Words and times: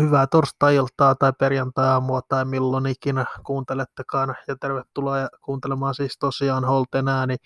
hyvää 0.00 0.26
torstai-iltaa 0.26 1.14
tai 1.14 1.32
perjantai-aamua 1.38 2.20
tai 2.28 2.44
milloin 2.44 2.86
ikinä 2.86 3.24
kuuntelettekaan. 3.46 4.34
Ja 4.48 4.56
tervetuloa 4.56 5.28
kuuntelemaan 5.44 5.94
siis 5.94 6.18
tosiaan 6.18 6.64
Holten 6.64 7.08
ääni, 7.08 7.36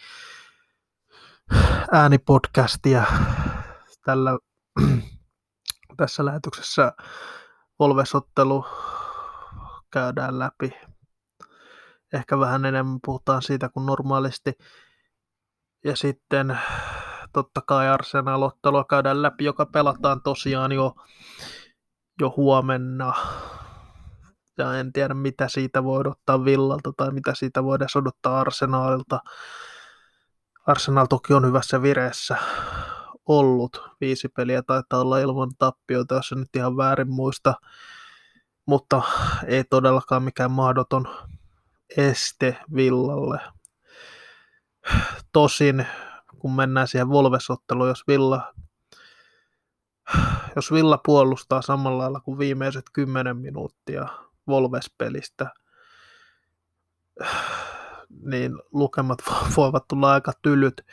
äänipodcastia. 1.93 3.05
Tällä, 4.05 4.39
tässä 5.97 6.25
lähetyksessä 6.25 6.93
Volvesottelu 7.79 8.67
käydään 9.91 10.39
läpi. 10.39 10.73
Ehkä 12.13 12.39
vähän 12.39 12.65
enemmän 12.65 12.99
puhutaan 13.05 13.43
siitä 13.43 13.69
kuin 13.69 13.87
normaalisti. 13.87 14.53
Ja 15.85 15.97
sitten 15.97 16.59
totta 17.33 17.61
kai 17.67 17.89
Arsenal-ottelua 17.89 18.85
käydään 18.85 19.23
läpi, 19.23 19.45
joka 19.45 19.67
pelataan 19.67 20.23
tosiaan 20.23 20.73
jo 20.73 20.95
jo 22.21 22.35
huomenna. 22.37 23.15
Ja 24.59 24.75
en 24.75 24.93
tiedä, 24.93 25.15
mitä 25.15 25.49
siitä 25.49 25.85
voi 25.85 25.99
odottaa 25.99 26.45
Villalta 26.45 26.93
tai 26.97 27.11
mitä 27.11 27.35
siitä 27.35 27.65
voi 27.65 27.77
edes 27.77 27.97
odottaa 27.97 28.41
Arsenaalilta. 28.41 29.21
Arsenal 30.67 31.07
toki 31.07 31.35
on 31.35 31.47
hyvässä 31.47 31.83
vireessä 31.83 32.37
ollut. 33.27 33.91
Viisi 34.01 34.29
peliä 34.29 34.63
taitaa 34.63 35.01
olla 35.01 35.19
ilman 35.19 35.51
tappioita, 35.59 36.15
jos 36.15 36.33
en 36.33 36.39
nyt 36.39 36.57
ihan 36.57 36.77
väärin 36.77 37.11
muista. 37.11 37.55
Mutta 38.67 39.03
ei 39.47 39.65
todellakaan 39.65 40.23
mikään 40.23 40.51
mahdoton 40.51 41.09
este 41.97 42.57
Villalle. 42.75 43.41
Tosin, 45.33 45.87
kun 46.39 46.57
mennään 46.57 46.89
siihen 46.89 47.09
Volvesotteluun, 47.09 47.89
jos 47.89 48.05
Villa 48.09 48.55
jos 50.57 50.73
Villa 50.73 50.99
puolustaa 50.99 51.63
samalla 51.63 51.99
lailla 51.99 52.21
kuin 52.21 52.39
viimeiset 52.39 52.85
10 52.93 53.37
minuuttia 53.37 54.09
Volves-pelistä, 54.49 55.51
niin 58.31 58.53
lukemat 58.73 59.19
voivat 59.57 59.89
tulla 59.89 60.13
aika 60.13 60.33
tylyt. 60.43 60.87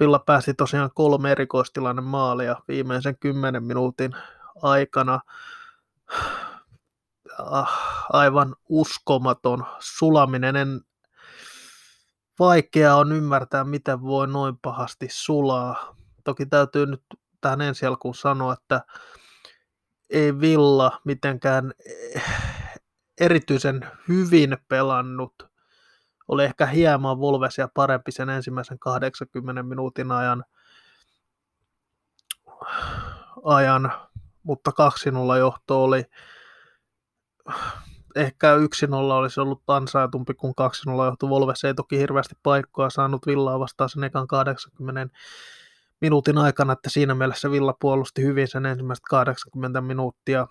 Villa 0.00 0.18
pääsi 0.18 0.54
tosiaan 0.54 0.90
kolme 0.94 1.32
erikoistilanne 1.32 2.02
maalia 2.02 2.56
viimeisen 2.68 3.18
10 3.18 3.64
minuutin 3.64 4.12
aikana. 4.62 5.20
Ah, 7.38 8.06
aivan 8.08 8.56
uskomaton 8.68 9.66
sulaminen. 9.78 10.56
En, 10.56 10.80
vaikea 12.38 12.96
on 12.96 13.12
ymmärtää, 13.12 13.64
miten 13.64 14.02
voi 14.02 14.28
noin 14.28 14.58
pahasti 14.62 15.08
sulaa. 15.10 15.96
Toki 16.24 16.46
täytyy 16.46 16.86
nyt 16.86 17.02
tähän 17.40 17.60
ensi 17.60 17.86
alkuun 17.86 18.14
sanoa, 18.14 18.52
että 18.52 18.80
ei 20.10 20.40
Villa 20.40 21.00
mitenkään 21.04 21.72
eh, 22.14 22.22
erityisen 23.20 23.88
hyvin 24.08 24.56
pelannut. 24.68 25.50
Oli 26.28 26.44
ehkä 26.44 26.66
hieman 26.66 27.18
Volvesia 27.18 27.68
parempi 27.74 28.12
sen 28.12 28.28
ensimmäisen 28.28 28.78
80 28.78 29.62
minuutin 29.62 30.12
ajan, 30.12 30.44
ajan 33.44 33.92
mutta 34.42 34.70
2-0 35.34 35.38
johto 35.38 35.84
oli 35.84 36.04
ehkä 38.16 38.56
1-0 38.56 38.58
olisi 38.92 39.40
ollut 39.40 39.62
ansaitumpi 39.66 40.34
kuin 40.34 40.54
2-0 40.90 41.04
johto. 41.04 41.28
Volves 41.28 41.64
ei 41.64 41.74
toki 41.74 41.98
hirveästi 41.98 42.34
paikkoa 42.42 42.90
saanut 42.90 43.26
Villaa 43.26 43.60
vastaan 43.60 43.90
sen 43.90 44.04
ekan 44.04 44.26
80 44.26 45.16
minuutin 46.00 46.38
aikana, 46.38 46.72
että 46.72 46.90
siinä 46.90 47.14
mielessä 47.14 47.50
Villa 47.50 47.74
puolusti 47.80 48.22
hyvin 48.22 48.48
sen 48.48 48.66
ensimmäiset 48.66 49.04
80 49.10 49.80
minuuttia 49.80 50.46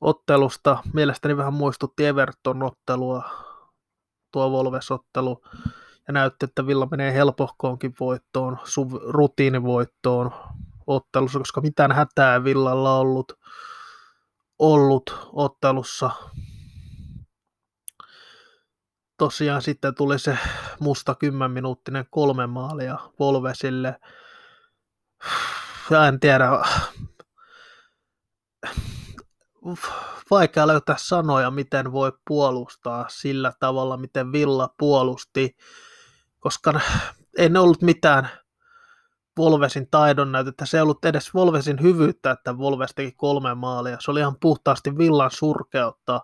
ottelusta. 0.00 0.78
Mielestäni 0.92 1.36
vähän 1.36 1.54
muistutti 1.54 2.06
Everton-ottelua, 2.06 3.30
tuo 4.32 4.50
Volves-ottelu, 4.50 5.42
ja 6.08 6.12
näytti, 6.12 6.44
että 6.44 6.66
Villa 6.66 6.88
menee 6.90 7.12
helpohkoonkin 7.12 7.94
voittoon, 8.00 8.58
rutiinivoittoon 9.08 10.30
ottelussa, 10.86 11.38
koska 11.38 11.60
mitään 11.60 11.92
hätää 11.92 12.44
Villalla 12.44 12.98
ollut, 12.98 13.32
ollut 14.58 15.28
ottelussa 15.32 16.10
tosiaan 19.22 19.62
sitten 19.62 19.94
tuli 19.94 20.18
se 20.18 20.38
musta 20.80 21.16
10-minuuttinen 21.24 22.04
kolme 22.10 22.46
maalia 22.46 22.98
Volvesille. 23.18 24.00
En 26.08 26.20
tiedä, 26.20 26.48
vaikea 30.30 30.66
löytää 30.66 30.96
sanoja, 30.98 31.50
miten 31.50 31.92
voi 31.92 32.12
puolustaa 32.28 33.06
sillä 33.08 33.52
tavalla, 33.60 33.96
miten 33.96 34.32
Villa 34.32 34.74
puolusti, 34.78 35.56
koska 36.40 36.80
ei 37.38 37.48
ne 37.48 37.58
ollut 37.58 37.82
mitään 37.82 38.28
Volvesin 39.38 39.90
taidon 39.90 40.32
näytettä. 40.32 40.66
Se 40.66 40.76
ei 40.76 40.82
ollut 40.82 41.04
edes 41.04 41.34
Volvesin 41.34 41.82
hyvyyttä, 41.82 42.30
että 42.30 42.58
Volves 42.58 42.94
teki 42.94 43.12
kolme 43.12 43.54
maalia. 43.54 43.96
Se 44.00 44.10
oli 44.10 44.20
ihan 44.20 44.36
puhtaasti 44.40 44.98
Villan 44.98 45.30
surkeutta, 45.30 46.20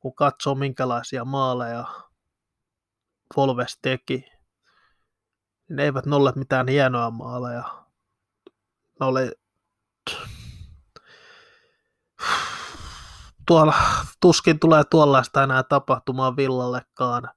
kun 0.00 0.14
katsoo 0.14 0.54
minkälaisia 0.54 1.24
maaleja 1.24 2.03
Volves 3.36 3.78
teki, 3.82 4.24
ne 5.68 5.82
eivät 5.82 6.06
ne 6.06 6.16
olleet 6.16 6.36
mitään 6.36 6.68
hienoa 6.68 7.10
maaleja. 7.10 7.84
Ne 9.00 9.06
oli 9.06 9.32
tuolla, 13.46 13.74
tuskin 14.20 14.58
tulee 14.58 14.84
tuollaista 14.84 15.42
enää 15.42 15.62
tapahtumaan 15.62 16.36
Villallekaan, 16.36 17.30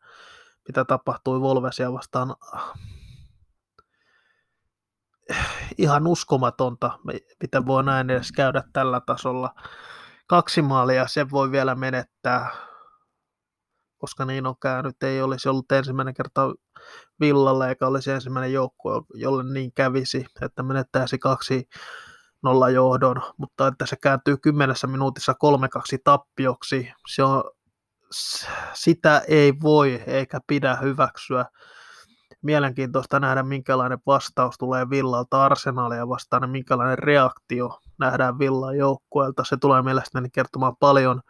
mitä 0.67 0.85
tapahtui 0.85 1.41
Volvesia 1.41 1.93
vastaan. 1.93 2.35
Ihan 5.77 6.07
uskomatonta, 6.07 6.99
mitä 7.41 7.65
voi 7.65 7.83
näin 7.83 8.09
edes 8.09 8.31
käydä 8.31 8.63
tällä 8.73 9.01
tasolla. 9.01 9.53
Kaksi 10.27 10.61
maalia, 10.61 11.07
se 11.07 11.29
voi 11.31 11.51
vielä 11.51 11.75
menettää 11.75 12.66
koska 13.97 14.25
niin 14.25 14.45
on 14.47 14.55
käynyt. 14.61 15.03
Ei 15.03 15.21
olisi 15.21 15.49
ollut 15.49 15.71
ensimmäinen 15.71 16.13
kerta 16.13 16.53
Villalle 17.19 17.69
eikä 17.69 17.87
olisi 17.87 18.11
ensimmäinen 18.11 18.53
joukkue, 18.53 18.93
jolle 19.13 19.43
niin 19.53 19.71
kävisi, 19.73 20.25
että 20.41 20.63
menettäisi 20.63 21.17
kaksi 21.17 21.69
nolla 22.43 22.69
johdon, 22.69 23.21
mutta 23.37 23.67
että 23.67 23.85
se 23.85 23.95
kääntyy 23.95 24.37
kymmenessä 24.37 24.87
minuutissa 24.87 25.33
3-2 25.33 25.35
tappioksi, 26.03 26.91
se 27.07 27.23
on, 27.23 27.43
sitä 28.73 29.21
ei 29.27 29.53
voi 29.61 30.03
eikä 30.07 30.39
pidä 30.47 30.75
hyväksyä. 30.75 31.45
Mielenkiintoista 32.41 33.19
nähdä, 33.19 33.43
minkälainen 33.43 33.99
vastaus 34.05 34.57
tulee 34.57 34.89
Villalta 34.89 35.45
Arsenalia 35.45 36.07
vastaan 36.09 36.43
ja 36.43 36.47
minkälainen 36.47 36.99
reaktio 36.99 37.79
nähdään 37.99 38.39
Villan 38.39 38.77
joukkueelta. 38.77 39.43
Se 39.43 39.57
tulee 39.57 39.81
mielestäni 39.81 40.29
kertomaan 40.29 40.75
paljon, 40.79 41.21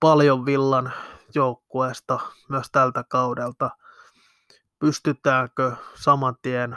paljon 0.00 0.46
Villan 0.46 0.92
joukkueesta 1.34 2.20
myös 2.48 2.66
tältä 2.72 3.04
kaudelta. 3.08 3.70
Pystytäänkö 4.78 5.72
saman 5.94 6.36
tien, 6.42 6.76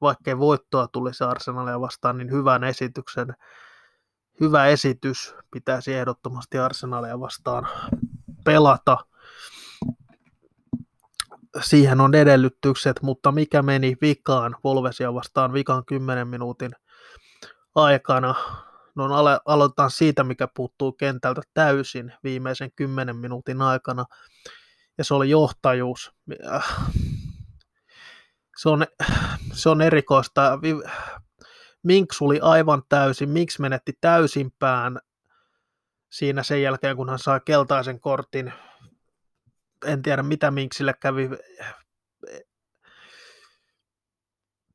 vaikkei 0.00 0.38
voittoa 0.38 0.88
tulisi 0.88 1.24
Arsenalia 1.24 1.80
vastaan, 1.80 2.18
niin 2.18 2.30
hyvän 2.30 2.64
esityksen, 2.64 3.34
hyvä 4.40 4.66
esitys 4.66 5.34
pitäisi 5.50 5.94
ehdottomasti 5.94 6.58
Arsenalia 6.58 7.20
vastaan 7.20 7.68
pelata. 8.44 8.98
Siihen 11.60 12.00
on 12.00 12.14
edellytykset, 12.14 13.02
mutta 13.02 13.32
mikä 13.32 13.62
meni 13.62 13.96
vikaan 14.00 14.56
Volvesia 14.64 15.14
vastaan 15.14 15.52
vikan 15.52 15.84
10 15.84 16.28
minuutin 16.28 16.72
aikana, 17.74 18.34
No 19.06 19.16
alo- 19.16 19.40
aloitetaan 19.46 19.90
siitä, 19.90 20.24
mikä 20.24 20.48
puuttuu 20.56 20.92
kentältä 20.92 21.42
täysin 21.54 22.12
viimeisen 22.24 22.72
kymmenen 22.76 23.16
minuutin 23.16 23.62
aikana, 23.62 24.04
ja 24.98 25.04
se 25.04 25.14
oli 25.14 25.30
johtajuus. 25.30 26.12
Se 28.56 28.68
on, 28.68 28.86
se 29.52 29.68
on 29.68 29.82
erikoista. 29.82 30.58
Minks 31.82 32.22
oli 32.22 32.40
aivan 32.42 32.82
täysin, 32.88 33.30
miksi 33.30 33.60
menetti 33.60 33.92
täysinpään 34.00 34.98
siinä 36.12 36.42
sen 36.42 36.62
jälkeen, 36.62 36.96
kun 36.96 37.08
hän 37.08 37.18
sai 37.18 37.40
keltaisen 37.44 38.00
kortin. 38.00 38.52
En 39.86 40.02
tiedä, 40.02 40.22
mitä 40.22 40.50
Minksille 40.50 40.94
kävi 41.00 41.30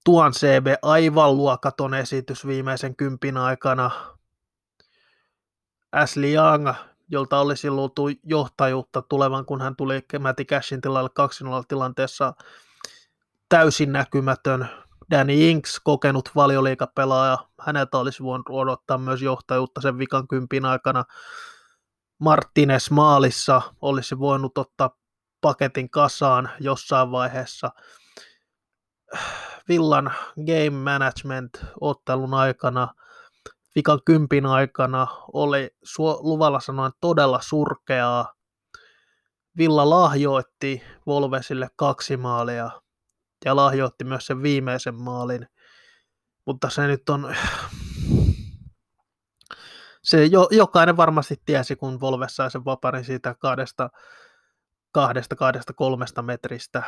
tuon 0.03 0.31
CB 0.31 0.67
aivan 0.81 1.37
luokaton 1.37 1.93
esitys 1.93 2.47
viimeisen 2.47 2.95
kympin 2.95 3.37
aikana. 3.37 3.91
Ashley 5.91 6.33
Young, 6.33 6.69
jolta 7.09 7.39
olisi 7.39 7.69
luultu 7.69 8.01
johtajuutta 8.23 9.01
tulevan, 9.01 9.45
kun 9.45 9.61
hän 9.61 9.75
tuli 9.75 10.05
Matty 10.19 10.45
Cashin 10.45 10.81
tilalle 10.81 11.09
2-0 11.61 11.65
tilanteessa 11.67 12.33
täysin 13.49 13.91
näkymätön. 13.91 14.69
Danny 15.11 15.33
Inks, 15.33 15.79
kokenut 15.83 16.29
valioliikapelaaja, 16.35 17.37
häneltä 17.61 17.97
olisi 17.97 18.23
voinut 18.23 18.45
odottaa 18.49 18.97
myös 18.97 19.21
johtajuutta 19.21 19.81
sen 19.81 19.97
vikan 19.97 20.27
kympin 20.27 20.65
aikana. 20.65 21.03
Martinez 22.19 22.89
maalissa 22.89 23.61
olisi 23.81 24.19
voinut 24.19 24.57
ottaa 24.57 24.97
paketin 25.41 25.89
kasaan 25.89 26.49
jossain 26.59 27.11
vaiheessa. 27.11 27.71
Villan 29.69 30.11
game 30.45 30.69
management 30.69 31.65
ottelun 31.81 32.33
aikana, 32.33 32.93
vikan 33.75 33.99
kympin 34.05 34.45
aikana 34.45 35.07
oli 35.33 35.69
luvalla 36.19 36.59
sanoen 36.59 36.91
todella 37.01 37.39
surkeaa. 37.41 38.33
Villa 39.57 39.89
lahjoitti 39.89 40.83
Volvesille 41.05 41.69
kaksi 41.75 42.17
maalia 42.17 42.71
ja 43.45 43.55
lahjoitti 43.55 44.03
myös 44.03 44.25
sen 44.25 44.43
viimeisen 44.43 44.95
maalin, 44.95 45.47
mutta 46.45 46.69
se 46.69 46.87
nyt 46.87 47.09
on, 47.09 47.35
se 50.03 50.25
jo, 50.25 50.47
jokainen 50.51 50.97
varmasti 50.97 51.41
tiesi, 51.45 51.75
kun 51.75 51.99
Volves 51.99 52.35
sai 52.35 52.51
sen 52.51 52.65
vaparin 52.65 53.05
siitä 53.05 53.35
kahdesta, 53.39 53.89
kahdesta, 54.91 55.35
kahdesta 55.35 55.73
kolmesta 55.73 56.21
metristä, 56.21 56.83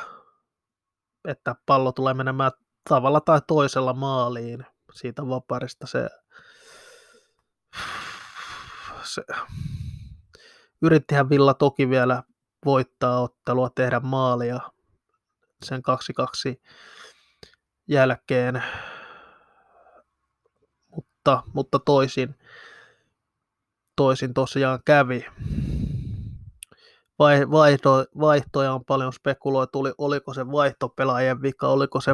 että 1.27 1.55
pallo 1.65 1.91
tulee 1.91 2.13
menemään 2.13 2.51
tavalla 2.89 3.21
tai 3.21 3.41
toisella 3.47 3.93
maaliin 3.93 4.65
siitä 4.93 5.27
vaparista. 5.27 5.87
Se, 5.87 6.09
se, 9.03 9.23
yrittihän 10.81 11.29
Villa 11.29 11.53
toki 11.53 11.89
vielä 11.89 12.23
voittaa 12.65 13.21
ottelua, 13.21 13.69
tehdä 13.69 13.99
maalia 13.99 14.59
sen 15.63 15.81
2-2 16.55 16.61
jälkeen, 17.87 18.63
mutta, 20.95 21.43
mutta 21.53 21.79
toisin, 21.79 22.35
toisin 23.95 24.33
tosiaan 24.33 24.79
kävi. 24.85 25.25
Vaihto, 27.51 28.05
vaihtoja 28.19 28.73
on 28.73 28.85
paljon 28.85 29.13
spekuloitu, 29.13 29.83
oliko 29.97 30.33
se 30.33 30.51
vaihtopelaajien 30.51 31.41
vika, 31.41 31.67
oliko 31.67 32.01
se 32.01 32.11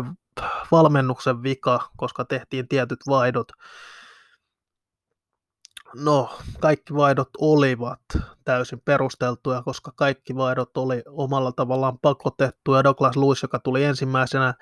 valmennuksen 0.72 1.44
vika, 1.44 1.89
koska 1.98 2.25
tehtiin 2.25 2.68
tietyt 2.68 3.00
vaihdot. 3.07 3.48
No, 5.95 6.39
kaikki 6.60 6.94
vaihdot 6.94 7.30
olivat 7.38 8.00
täysin 8.45 8.81
perusteltuja, 8.86 9.62
koska 9.62 9.92
kaikki 9.95 10.36
vaihdot 10.36 10.78
oli 10.78 11.04
omalla 11.07 11.51
tavallaan 11.51 12.00
pakotettuja. 12.00 12.83
Douglas 12.83 13.18
Lewis, 13.18 13.42
joka 13.42 13.60
tuli 13.60 13.83
ensimmäisenä 13.83 14.54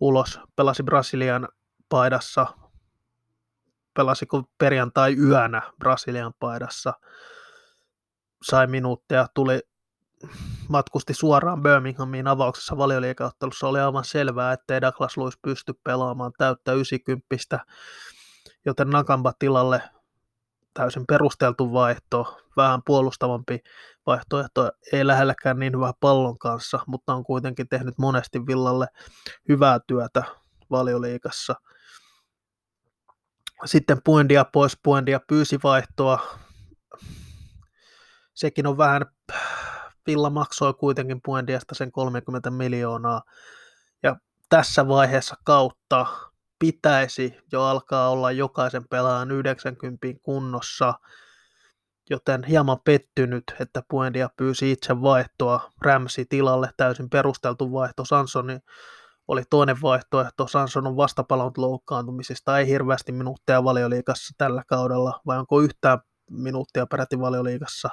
ulos, 0.00 0.40
pelasi 0.56 0.82
Brasilian 0.82 1.48
paidassa, 1.88 2.46
pelasiko 3.94 4.42
perjantai 4.58 5.16
yönä 5.16 5.62
Brasilian 5.78 6.34
paidassa, 6.40 6.92
sai 8.42 8.66
minuutteja, 8.66 9.26
tuli 9.34 9.60
matkusti 10.68 11.14
suoraan 11.14 11.62
Birminghamiin 11.62 12.26
avauksessa 12.26 12.76
valioliikaottelussa, 12.76 13.68
oli 13.68 13.80
aivan 13.80 14.04
selvää, 14.04 14.52
ettei 14.52 14.80
Douglas 14.80 15.16
Lewis 15.16 15.38
pysty 15.42 15.74
pelaamaan 15.84 16.32
täyttä 16.38 16.72
90, 16.72 17.60
joten 18.64 18.90
Nakamba 18.90 19.32
tilalle 19.38 19.82
täysin 20.74 21.06
perusteltu 21.06 21.72
vaihto, 21.72 22.38
vähän 22.56 22.80
puolustavampi 22.86 23.60
vaihtoehto, 24.06 24.70
ei 24.92 25.06
lähelläkään 25.06 25.58
niin 25.58 25.74
hyvä 25.76 25.92
pallon 26.00 26.38
kanssa, 26.38 26.78
mutta 26.86 27.14
on 27.14 27.24
kuitenkin 27.24 27.68
tehnyt 27.68 27.98
monesti 27.98 28.46
Villalle 28.46 28.86
hyvää 29.48 29.80
työtä 29.86 30.22
valioliikassa. 30.70 31.54
Sitten 33.64 33.98
Puendia 34.04 34.44
pois, 34.44 34.78
Puendia 34.82 35.20
pyysi 35.28 35.58
vaihtoa. 35.62 36.38
Sekin 38.34 38.66
on 38.66 38.78
vähän, 38.78 39.06
Villa 40.06 40.30
maksoi 40.30 40.74
kuitenkin 40.74 41.20
Puendiasta 41.24 41.74
sen 41.74 41.92
30 41.92 42.50
miljoonaa. 42.50 43.22
Ja 44.02 44.16
tässä 44.48 44.88
vaiheessa 44.88 45.36
kautta 45.44 46.06
pitäisi 46.58 47.34
jo 47.52 47.62
alkaa 47.62 48.10
olla 48.10 48.30
jokaisen 48.30 48.88
pelaajan 48.88 49.30
90 49.30 50.06
kunnossa, 50.22 50.94
joten 52.10 52.44
hieman 52.44 52.78
pettynyt, 52.84 53.44
että 53.60 53.82
Puendia 53.88 54.30
pyysi 54.36 54.72
itse 54.72 55.02
vaihtoa 55.02 55.70
Ramsi 55.80 56.24
tilalle, 56.24 56.70
täysin 56.76 57.10
perusteltu 57.10 57.72
vaihto. 57.72 58.04
Sansoni 58.04 58.58
oli 59.28 59.42
toinen 59.50 59.82
vaihtoehto. 59.82 60.46
Sanson 60.46 60.86
on 60.86 60.96
vastapalannut 60.96 61.58
loukkaantumisesta, 61.58 62.58
ei 62.58 62.66
hirveästi 62.66 63.12
minuutteja 63.12 63.64
valioliikassa 63.64 64.34
tällä 64.38 64.62
kaudella, 64.66 65.20
vai 65.26 65.38
onko 65.38 65.60
yhtään 65.60 65.98
minuuttia 66.30 66.86
peräti 66.86 67.20
valioliikassa 67.20 67.88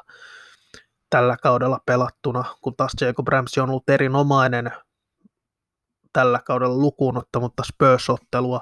tällä 1.13 1.37
kaudella 1.43 1.79
pelattuna, 1.85 2.43
kun 2.61 2.75
taas 2.75 2.91
Jacob 3.01 3.27
Ramsey 3.27 3.63
on 3.63 3.69
ollut 3.69 3.89
erinomainen 3.89 4.71
tällä 6.13 6.39
kaudella 6.45 6.77
lukuun 6.77 7.17
ottamatta 7.17 7.63
Spurs-ottelua. 7.63 8.61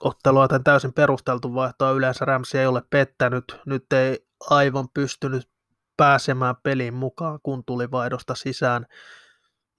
Ottelua 0.00 0.44
joten 0.44 0.64
täysin 0.64 0.92
perusteltu 0.92 1.54
vaihtoa. 1.54 1.90
Yleensä 1.90 2.24
Ramsey 2.24 2.60
ei 2.60 2.66
ole 2.66 2.82
pettänyt. 2.90 3.44
Nyt 3.66 3.92
ei 3.92 4.26
aivan 4.50 4.88
pystynyt 4.94 5.50
pääsemään 5.96 6.54
peliin 6.62 6.94
mukaan, 6.94 7.38
kun 7.42 7.64
tuli 7.64 7.90
vaihdosta 7.90 8.34
sisään 8.34 8.86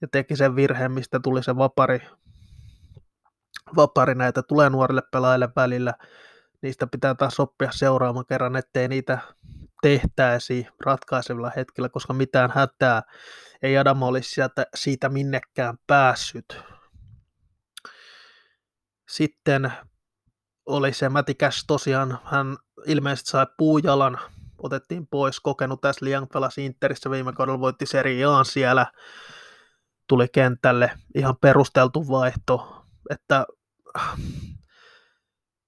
ja 0.00 0.08
teki 0.08 0.36
sen 0.36 0.56
virheen, 0.56 0.92
mistä 0.92 1.20
tuli 1.20 1.42
se 1.42 1.56
vapari, 1.56 2.00
vapari 3.76 4.14
näitä 4.14 4.42
tulee 4.42 4.70
nuorille 4.70 5.02
pelaajille 5.12 5.48
välillä. 5.56 5.94
Niistä 6.62 6.86
pitää 6.86 7.14
taas 7.14 7.40
oppia 7.40 7.72
seuraavan 7.72 8.26
kerran, 8.26 8.56
ettei 8.56 8.88
niitä 8.88 9.18
tehtäisi 9.82 10.66
ratkaisevilla 10.84 11.52
hetkellä, 11.56 11.88
koska 11.88 12.12
mitään 12.12 12.50
hätää 12.54 13.02
ei 13.62 13.78
Adam 13.78 14.02
olisi 14.02 14.30
sieltä, 14.30 14.66
siitä 14.74 15.08
minnekään 15.08 15.78
päässyt. 15.86 16.60
Sitten 19.08 19.72
oli 20.66 20.92
se 20.92 21.08
Mätikäs 21.08 21.64
tosiaan, 21.66 22.18
hän 22.24 22.56
ilmeisesti 22.86 23.30
sai 23.30 23.46
puujalan, 23.58 24.18
otettiin 24.58 25.06
pois, 25.06 25.40
kokenut 25.40 25.80
tässä 25.80 26.04
Liang 26.04 26.26
pelasi 26.32 26.66
Interissä 26.66 27.10
viime 27.10 27.32
kaudella, 27.32 27.60
voitti 27.60 27.86
Serie 27.86 28.24
A 28.24 28.44
siellä, 28.44 28.86
tuli 30.06 30.28
kentälle, 30.28 30.90
ihan 31.14 31.36
perusteltu 31.40 32.08
vaihto, 32.08 32.86
että 33.10 33.46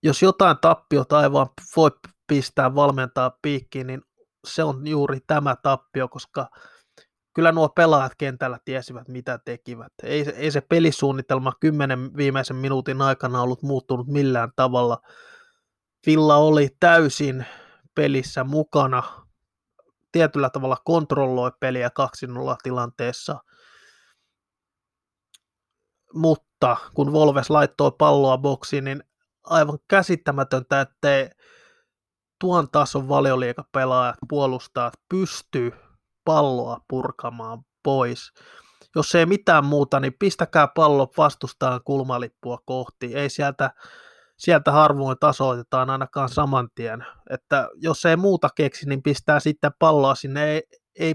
jos 0.02 0.22
jotain 0.22 0.56
tappiota 0.60 1.22
ei 1.22 1.32
vaan 1.32 1.48
voi 1.76 1.90
pistää 2.26 2.74
valmentaa 2.74 3.38
piikkiin, 3.42 3.86
niin 3.86 4.02
se 4.46 4.64
on 4.64 4.86
juuri 4.86 5.18
tämä 5.26 5.56
tappio, 5.56 6.08
koska 6.08 6.48
kyllä 7.34 7.52
nuo 7.52 7.68
pelaajat 7.68 8.12
kentällä 8.18 8.58
tiesivät, 8.64 9.08
mitä 9.08 9.38
tekivät. 9.44 9.92
Ei, 10.02 10.28
ei 10.36 10.50
se 10.50 10.60
pelisuunnitelma 10.60 11.52
kymmenen 11.60 12.16
viimeisen 12.16 12.56
minuutin 12.56 13.02
aikana 13.02 13.42
ollut 13.42 13.62
muuttunut 13.62 14.06
millään 14.06 14.52
tavalla. 14.56 14.98
Villa 16.06 16.36
oli 16.36 16.68
täysin 16.80 17.46
pelissä 17.94 18.44
mukana, 18.44 19.02
tietyllä 20.12 20.50
tavalla 20.50 20.76
kontrolloi 20.84 21.52
peliä 21.60 21.88
2-0 21.88 21.90
tilanteessa, 22.62 23.38
mutta 26.14 26.76
kun 26.94 27.12
Volves 27.12 27.50
laittoi 27.50 27.92
palloa 27.98 28.38
boksiin, 28.38 28.84
niin 28.84 29.04
aivan 29.44 29.78
käsittämätöntä, 29.88 30.80
ettei 30.80 31.30
tuon 32.42 32.68
tason 32.72 33.08
valioliikapelaajat, 33.08 34.16
puolustajat 34.28 34.94
pystyy 35.08 35.72
palloa 36.24 36.80
purkamaan 36.88 37.58
pois. 37.82 38.32
Jos 38.94 39.14
ei 39.14 39.26
mitään 39.26 39.64
muuta, 39.64 40.00
niin 40.00 40.16
pistäkää 40.18 40.68
pallo 40.68 41.12
vastustaan 41.16 41.80
kulmalippua 41.84 42.58
kohti. 42.64 43.14
Ei 43.14 43.30
sieltä, 43.30 43.70
sieltä 44.38 44.72
harvoin 44.72 45.16
tasoitetaan 45.20 45.90
ainakaan 45.90 46.28
saman 46.28 46.68
tien. 46.74 47.06
Että 47.30 47.68
jos 47.74 48.04
ei 48.04 48.16
muuta 48.16 48.48
keksi, 48.54 48.88
niin 48.88 49.02
pistää 49.02 49.40
sitten 49.40 49.72
palloa 49.78 50.14
sinne. 50.14 50.44
Ei, 50.44 50.62
ei 50.98 51.14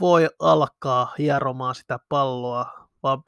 voi 0.00 0.28
alkaa 0.38 1.14
hieromaan 1.18 1.74
sitä 1.74 1.98
palloa, 2.08 2.88
vaan 3.02 3.22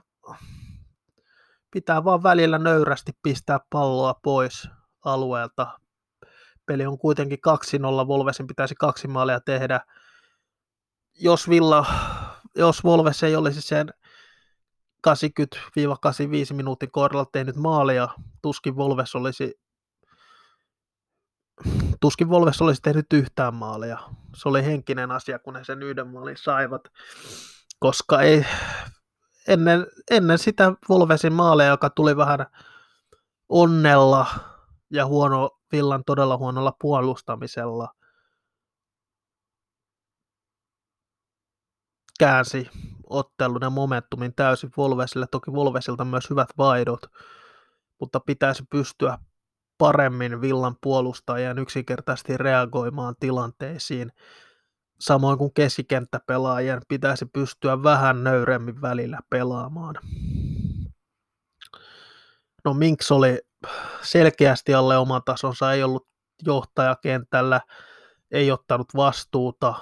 pitää 1.70 2.04
vaan 2.04 2.22
välillä 2.22 2.58
nöyrästi 2.58 3.12
pistää 3.22 3.60
palloa 3.70 4.14
pois 4.22 4.68
alueelta. 5.04 5.78
Peli 6.68 6.86
on 6.86 6.98
kuitenkin 6.98 7.38
2-0, 8.04 8.08
Volvesin 8.08 8.46
pitäisi 8.46 8.74
kaksi 8.74 9.08
maalia 9.08 9.40
tehdä– 9.40 9.80
jos 11.18 11.48
Villa, 11.48 11.86
jos 12.56 12.84
Volves 12.84 13.22
ei 13.22 13.36
olisi 13.36 13.60
sen 13.60 13.90
80-85 15.08 15.12
minuutin 16.52 16.90
kohdalla 16.90 17.24
tehnyt 17.32 17.56
maalia, 17.56 18.08
tuskin 18.42 18.76
Volves 18.76 19.14
olisi 19.14 19.54
tuskin 22.00 22.30
Volves 22.30 22.62
olisi 22.62 22.82
tehnyt 22.82 23.12
yhtään 23.12 23.54
maalia. 23.54 23.98
Se 24.36 24.48
oli 24.48 24.64
henkinen 24.64 25.10
asia, 25.10 25.38
kun 25.38 25.56
he 25.56 25.64
sen 25.64 25.82
yhden 25.82 26.08
maalin 26.08 26.36
saivat, 26.36 26.82
koska 27.78 28.20
ei, 28.22 28.46
ennen, 29.48 29.86
ennen 30.10 30.38
sitä 30.38 30.72
Volvesin 30.88 31.32
maaleja, 31.32 31.70
joka 31.70 31.90
tuli 31.90 32.16
vähän 32.16 32.46
onnella 33.48 34.26
ja 34.90 35.06
huono, 35.06 35.57
Villan 35.72 36.02
todella 36.06 36.36
huonolla 36.36 36.76
puolustamisella, 36.80 37.88
käänsi 42.18 42.68
ottelun 43.10 43.62
ja 43.62 43.70
momentumin 43.70 44.34
täysin 44.34 44.70
Volvesille. 44.76 45.26
Toki 45.30 45.52
Volvesilta 45.52 46.04
myös 46.04 46.30
hyvät 46.30 46.48
vaihdot, 46.58 47.00
mutta 48.00 48.20
pitäisi 48.20 48.64
pystyä 48.70 49.18
paremmin 49.78 50.40
Villan 50.40 50.76
puolustajien 50.82 51.58
yksinkertaisesti 51.58 52.36
reagoimaan 52.36 53.14
tilanteisiin. 53.20 54.12
Samoin 55.00 55.38
kuin 55.38 55.54
keskikenttäpelaajien 55.54 56.80
pitäisi 56.88 57.26
pystyä 57.26 57.82
vähän 57.82 58.24
nöyremmin 58.24 58.82
välillä 58.82 59.18
pelaamaan. 59.30 59.94
No 62.64 62.74
Minks 62.74 63.12
oli 63.12 63.38
selkeästi 64.02 64.74
alle 64.74 64.98
oman 64.98 65.22
tasonsa, 65.24 65.72
ei 65.72 65.82
ollut 65.82 66.08
johtajakentällä, 66.46 67.60
ei 68.30 68.50
ottanut 68.50 68.94
vastuuta. 68.96 69.74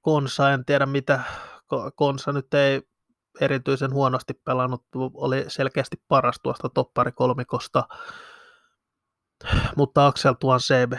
Konsa, 0.00 0.50
en 0.50 0.64
tiedä 0.64 0.86
mitä, 0.86 1.22
Konsa 1.94 2.32
nyt 2.32 2.54
ei 2.54 2.82
erityisen 3.40 3.92
huonosti 3.92 4.34
pelannut, 4.34 4.84
oli 5.14 5.44
selkeästi 5.48 6.02
paras 6.08 6.36
tuosta 6.42 6.68
topparikolmikosta, 6.68 7.88
mutta 9.76 10.06
Axel 10.06 10.34
Tuan 10.40 10.60
CB, 10.60 10.92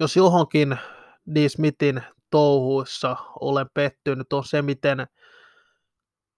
jos 0.00 0.16
johonkin 0.16 0.78
D. 1.34 1.48
Smithin 1.48 2.02
touhuissa 2.30 3.16
olen 3.40 3.66
pettynyt, 3.74 4.32
on 4.32 4.44
se, 4.44 4.62
miten 4.62 5.06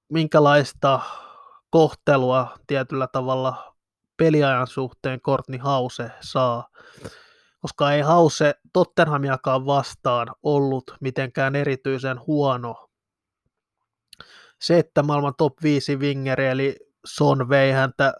minkälaista 0.08 1.00
kohtelua 1.70 2.56
tietyllä 2.66 3.06
tavalla 3.06 3.76
peliajan 4.16 4.66
suhteen 4.66 5.20
Courtney 5.20 5.58
Hause 5.58 6.10
saa, 6.20 6.68
koska 7.60 7.92
ei 7.92 8.00
Hause 8.00 8.54
Tottenhamiakaan 8.72 9.66
vastaan 9.66 10.28
ollut 10.42 10.96
mitenkään 11.00 11.56
erityisen 11.56 12.20
huono. 12.26 12.88
Se, 14.60 14.78
että 14.78 15.02
maailman 15.02 15.34
top 15.38 15.62
5 15.62 15.96
wingeri 15.96 16.46
eli 16.46 16.76
Son 17.06 17.48
vei 17.48 17.72
häntä 17.72 18.14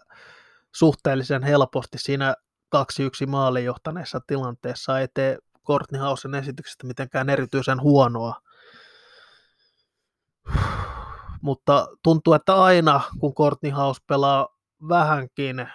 suhteellisen 0.75 1.43
helposti 1.43 1.97
siinä 1.97 2.35
2-1 2.75 3.27
maalin 3.27 3.65
johtaneessa 3.65 4.21
tilanteessa, 4.27 4.99
ei 4.99 5.07
tee 5.13 5.37
Courtney 5.67 6.01
Hausen 6.01 6.35
esityksestä 6.35 6.87
mitenkään 6.87 7.29
erityisen 7.29 7.81
huonoa 7.81 8.41
mutta 11.47 11.87
tuntuu, 12.03 12.33
että 12.33 12.63
aina 12.63 13.01
kun 13.19 13.33
Courtney 13.35 13.71
House 13.71 14.01
pelaa 14.07 14.47
vähänkin 14.89 15.67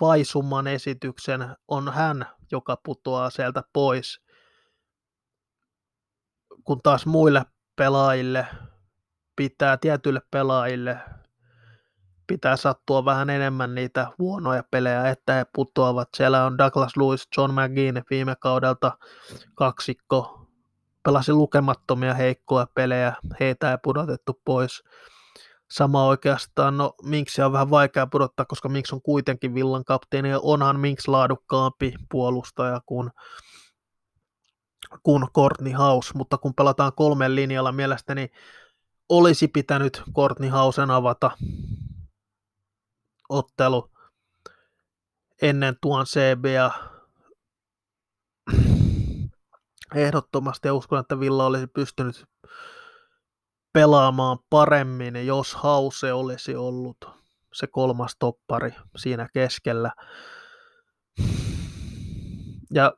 vaisumman 0.00 0.66
esityksen, 0.66 1.56
on 1.68 1.92
hän, 1.92 2.26
joka 2.52 2.76
putoaa 2.84 3.30
sieltä 3.30 3.62
pois, 3.72 4.20
kun 6.64 6.80
taas 6.82 7.06
muille 7.06 7.44
pelaajille 7.76 8.46
pitää, 9.36 9.76
tietyille 9.76 10.20
pelaajille 10.30 11.00
pitää 12.26 12.56
sattua 12.56 13.04
vähän 13.04 13.30
enemmän 13.30 13.74
niitä 13.74 14.06
huonoja 14.18 14.62
pelejä, 14.70 15.08
että 15.08 15.32
he 15.32 15.46
putoavat. 15.54 16.08
Siellä 16.16 16.46
on 16.46 16.58
Douglas 16.58 16.96
Lewis, 16.96 17.28
John 17.36 17.52
McGinn 17.52 18.02
viime 18.10 18.36
kaudelta 18.40 18.98
kaksikko, 19.54 20.43
pelasi 21.04 21.32
lukemattomia 21.32 22.14
heikkoja 22.14 22.66
pelejä, 22.74 23.14
heitä 23.40 23.70
ei 23.70 23.78
pudotettu 23.82 24.40
pois. 24.44 24.82
Sama 25.70 26.06
oikeastaan, 26.06 26.76
no 26.76 26.94
Minksi 27.02 27.42
on 27.42 27.52
vähän 27.52 27.70
vaikea 27.70 28.06
pudottaa, 28.06 28.46
koska 28.46 28.68
Minks 28.68 28.92
on 28.92 29.02
kuitenkin 29.02 29.54
villan 29.54 29.84
kapteeni 29.84 30.30
ja 30.30 30.40
onhan 30.42 30.80
Minks 30.80 31.08
laadukkaampi 31.08 31.94
puolustaja 32.10 32.80
kuin, 32.86 33.10
kuin 35.02 35.26
Courtney 35.34 35.72
House, 35.72 36.10
mutta 36.14 36.38
kun 36.38 36.54
pelataan 36.54 36.92
kolmen 36.96 37.34
linjalla, 37.34 37.72
mielestäni 37.72 38.30
olisi 39.08 39.48
pitänyt 39.48 40.02
Courtney 40.14 40.50
Hausen 40.50 40.90
avata 40.90 41.30
ottelu 43.28 43.90
ennen 45.42 45.76
tuon 45.80 46.04
CBA 46.04 46.93
ehdottomasti 49.94 50.68
ja 50.68 50.74
uskon, 50.74 51.00
että 51.00 51.20
Villa 51.20 51.46
olisi 51.46 51.66
pystynyt 51.66 52.24
pelaamaan 53.72 54.38
paremmin, 54.50 55.26
jos 55.26 55.54
Hause 55.54 56.12
olisi 56.12 56.56
ollut 56.56 56.96
se 57.54 57.66
kolmas 57.66 58.16
toppari 58.18 58.74
siinä 58.96 59.28
keskellä. 59.32 59.90
Ja 62.74 62.92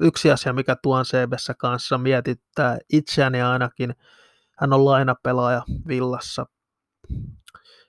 yksi 0.00 0.30
asia, 0.30 0.52
mikä 0.52 0.76
tuon 0.82 1.04
CBssä 1.04 1.54
kanssa 1.58 1.98
mietittää 1.98 2.78
itseäni 2.92 3.42
ainakin, 3.42 3.94
hän 4.58 4.72
on 4.72 4.84
lainapelaaja 4.84 5.62
Villassa. 5.88 6.46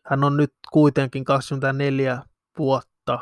Hän 0.06 0.24
on 0.24 0.38
nyt 0.38 0.54
kuitenkin 0.72 1.26
24 1.26 2.24
vuotta, 2.58 3.20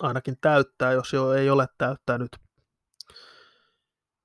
ainakin 0.00 0.36
täyttää, 0.40 0.92
jos 0.92 1.12
jo 1.12 1.32
ei 1.32 1.50
ole 1.50 1.66
täyttänyt 1.78 2.28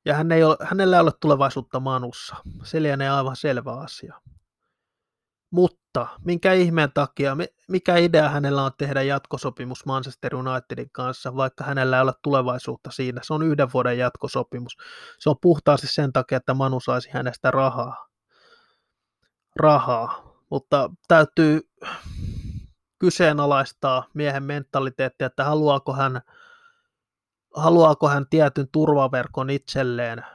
ja 0.05 0.13
hän 0.13 0.31
ei 0.31 0.43
ole, 0.43 0.57
hänellä 0.61 0.95
ei 0.95 1.01
ole 1.01 1.11
tulevaisuutta 1.21 1.79
Manussa. 1.79 2.35
Se 2.63 2.83
lienee 2.83 3.09
aivan 3.09 3.35
selvä 3.35 3.71
asia. 3.71 4.21
Mutta 5.51 6.07
minkä 6.25 6.53
ihmeen 6.53 6.91
takia, 6.93 7.37
mikä 7.67 7.95
idea 7.95 8.29
hänellä 8.29 8.63
on 8.63 8.71
tehdä 8.77 9.01
jatkosopimus 9.01 9.85
Manchester 9.85 10.35
Unitedin 10.35 10.89
kanssa, 10.91 11.35
vaikka 11.35 11.63
hänellä 11.63 11.97
ei 11.97 12.01
ole 12.01 12.13
tulevaisuutta 12.21 12.91
siinä. 12.91 13.21
Se 13.23 13.33
on 13.33 13.43
yhden 13.43 13.73
vuoden 13.73 13.97
jatkosopimus. 13.97 14.77
Se 15.19 15.29
on 15.29 15.35
puhtaasti 15.41 15.87
sen 15.87 16.13
takia, 16.13 16.37
että 16.37 16.53
Manu 16.53 16.79
saisi 16.79 17.09
hänestä 17.11 17.51
rahaa. 17.51 18.07
Rahaa. 19.55 20.35
Mutta 20.49 20.89
täytyy 21.07 21.61
kyseenalaistaa 22.99 24.05
miehen 24.13 24.43
mentaliteettia, 24.43 25.27
että 25.27 25.43
haluaako 25.43 25.93
hän– 25.93 26.21
haluaako 27.55 28.09
hän 28.09 28.25
tietyn 28.29 28.67
turvaverkon 28.71 29.49
itselleen 29.49 30.25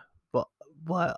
vai 0.88 1.14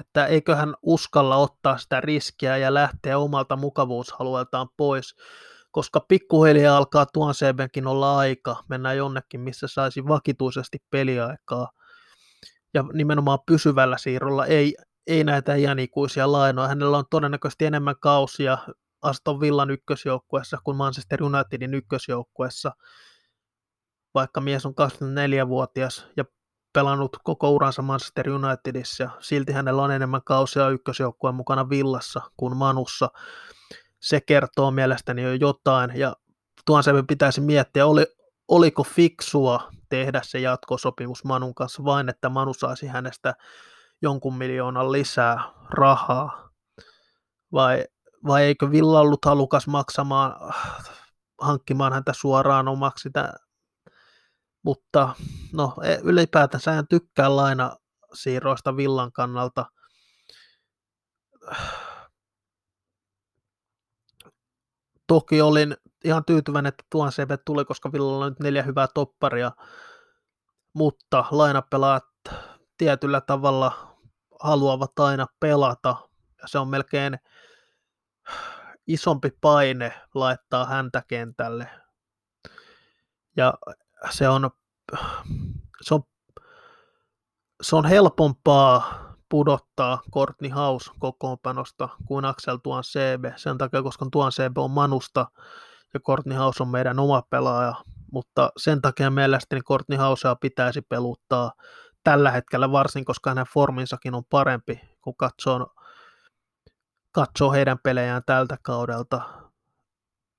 että 0.00 0.26
eikö 0.26 0.56
hän 0.56 0.74
uskalla 0.82 1.36
ottaa 1.36 1.78
sitä 1.78 2.00
riskiä 2.00 2.56
ja 2.56 2.74
lähteä 2.74 3.18
omalta 3.18 3.56
mukavuushalueeltaan 3.56 4.68
pois, 4.76 5.16
koska 5.70 6.00
pikkuhiljaa 6.00 6.76
alkaa 6.76 7.06
tuon 7.06 7.34
CBnkin 7.34 7.86
olla 7.86 8.18
aika 8.18 8.56
mennä 8.68 8.92
jonnekin, 8.92 9.40
missä 9.40 9.66
saisi 9.68 10.08
vakituisesti 10.08 10.78
peliaikaa 10.90 11.70
ja 12.74 12.84
nimenomaan 12.92 13.38
pysyvällä 13.46 13.98
siirrolla, 13.98 14.46
ei, 14.46 14.76
ei 15.06 15.24
näitä 15.24 15.54
iänikuisia 15.54 16.32
lainoja. 16.32 16.68
Hänellä 16.68 16.98
on 16.98 17.04
todennäköisesti 17.10 17.64
enemmän 17.64 17.94
kausia 18.00 18.58
Aston 19.02 19.40
Villan 19.40 19.70
ykkösjoukkuessa 19.70 20.58
kuin 20.64 20.76
Manchester 20.76 21.22
Unitedin 21.22 21.74
ykkösjoukkuessa, 21.74 22.72
vaikka 24.16 24.40
mies 24.40 24.66
on 24.66 24.72
24-vuotias 24.72 26.06
ja 26.16 26.24
pelannut 26.72 27.16
koko 27.24 27.50
uransa 27.50 27.82
Manchester 27.82 28.30
Unitedissa 28.30 29.10
silti 29.20 29.52
hänellä 29.52 29.82
on 29.82 29.90
enemmän 29.90 30.20
kausia 30.24 30.68
ykkösjoukkueen 30.68 31.34
mukana 31.34 31.68
Villassa 31.68 32.20
kuin 32.36 32.56
Manussa. 32.56 33.10
Se 34.00 34.20
kertoo 34.20 34.70
mielestäni 34.70 35.22
jo 35.22 35.32
jotain 35.32 35.90
ja 35.94 36.16
tuon 36.66 36.82
se 36.82 36.92
pitäisi 37.08 37.40
miettiä, 37.40 37.86
oli, 37.86 38.06
oliko 38.48 38.82
fiksua 38.84 39.68
tehdä 39.88 40.20
se 40.24 40.38
jatkosopimus 40.38 41.24
Manun 41.24 41.54
kanssa 41.54 41.84
vain, 41.84 42.08
että 42.08 42.28
Manu 42.28 42.54
saisi 42.54 42.86
hänestä 42.86 43.34
jonkun 44.02 44.36
miljoonan 44.36 44.92
lisää 44.92 45.40
rahaa 45.70 46.48
vai, 47.52 47.84
vai 48.26 48.42
eikö 48.42 48.70
Villa 48.70 49.00
ollut 49.00 49.24
halukas 49.24 49.66
maksamaan, 49.66 50.52
hankkimaan 51.40 51.92
häntä 51.92 52.12
suoraan 52.12 52.68
omaksi 52.68 53.10
mutta 54.66 55.14
no 55.52 55.74
e, 55.82 55.96
ylipäätänsä 56.02 56.78
en 56.78 56.88
tykkää 56.88 57.36
lainasiirroista 57.36 58.76
Villan 58.76 59.12
kannalta. 59.12 59.66
Toki 65.06 65.40
olin 65.40 65.76
ihan 66.04 66.24
tyytyväinen, 66.24 66.68
että 66.68 66.84
tuon 66.90 67.10
CP 67.10 67.30
tuli, 67.44 67.64
koska 67.64 67.92
Villalla 67.92 68.24
on 68.24 68.32
nyt 68.32 68.40
neljä 68.40 68.62
hyvää 68.62 68.86
topparia, 68.94 69.52
mutta 70.72 71.24
lainapelaat 71.30 72.04
tietyllä 72.78 73.20
tavalla 73.20 73.96
haluavat 74.40 74.98
aina 74.98 75.26
pelata, 75.40 75.96
ja 76.42 76.48
se 76.48 76.58
on 76.58 76.68
melkein 76.68 77.18
isompi 78.86 79.30
paine 79.40 80.00
laittaa 80.14 80.64
häntä 80.64 81.02
kentälle. 81.08 81.70
Ja 83.36 83.54
se 84.10 84.28
on, 84.28 84.50
se 85.82 85.94
on 85.94 86.02
se 87.62 87.76
on 87.76 87.84
helpompaa 87.84 89.06
pudottaa 89.28 90.00
Courtney 90.14 90.50
House 90.50 90.90
kokoonpanosta 90.98 91.88
kuin 92.04 92.24
Axel 92.24 92.56
Tuan 92.56 92.82
CB, 92.82 93.24
sen 93.36 93.58
takia, 93.58 93.82
koska 93.82 94.06
Tuan 94.12 94.32
CB 94.32 94.58
on 94.58 94.70
Manusta 94.70 95.26
ja 95.94 96.00
Courtney 96.00 96.38
House 96.38 96.62
on 96.62 96.68
meidän 96.68 96.98
oma 96.98 97.22
pelaaja, 97.30 97.74
mutta 98.12 98.50
sen 98.56 98.82
takia 98.82 99.10
mielestäni 99.10 99.62
Courtney 99.62 99.98
Housea 99.98 100.36
pitäisi 100.36 100.82
peluttaa 100.82 101.52
tällä 102.04 102.30
hetkellä 102.30 102.72
varsin, 102.72 103.04
koska 103.04 103.30
hänen 103.30 103.46
forminsakin 103.54 104.14
on 104.14 104.24
parempi, 104.30 104.80
kun 105.00 105.16
katsoo, 105.16 105.66
katsoo 107.12 107.52
heidän 107.52 107.78
pelejään 107.82 108.22
tältä 108.26 108.56
kaudelta. 108.62 109.20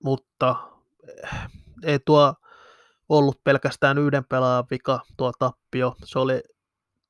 Mutta 0.03 0.55
eh, 1.23 1.29
ei 1.83 1.99
tuo 2.05 2.33
ollut 3.09 3.43
pelkästään 3.43 3.97
yhden 3.97 4.25
pelaajan 4.25 4.67
vika 4.71 4.99
tuo 5.17 5.31
tappio. 5.39 5.95
Se 6.05 6.19
oli 6.19 6.41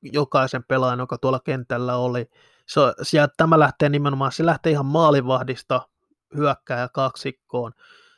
jokaisen 0.02 0.64
pelaajan, 0.64 0.98
joka 0.98 1.18
tuolla 1.18 1.40
kentällä 1.40 1.96
oli. 1.96 2.30
Se, 2.66 2.80
sieltä, 3.02 3.34
tämä 3.36 3.58
lähtee 3.58 3.88
nimenomaan, 3.88 4.32
se 4.32 4.46
lähtee 4.46 4.72
ihan 4.72 4.86
maalivahdista 4.86 5.88
hyökkääjä 6.36 6.88
kaksikkoon. 6.88 7.72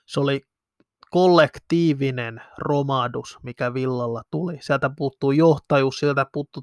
Se 0.07 0.21
oli 0.21 0.41
kollektiivinen 1.11 2.43
romahdus, 2.59 3.39
mikä 3.43 3.75
Villalla 3.75 4.23
tuli. 4.31 4.59
Sieltä 4.61 4.91
puuttuu 4.97 5.33
johtajuus, 5.33 5.99
sieltä 5.99 6.27
puuttuu, 6.33 6.63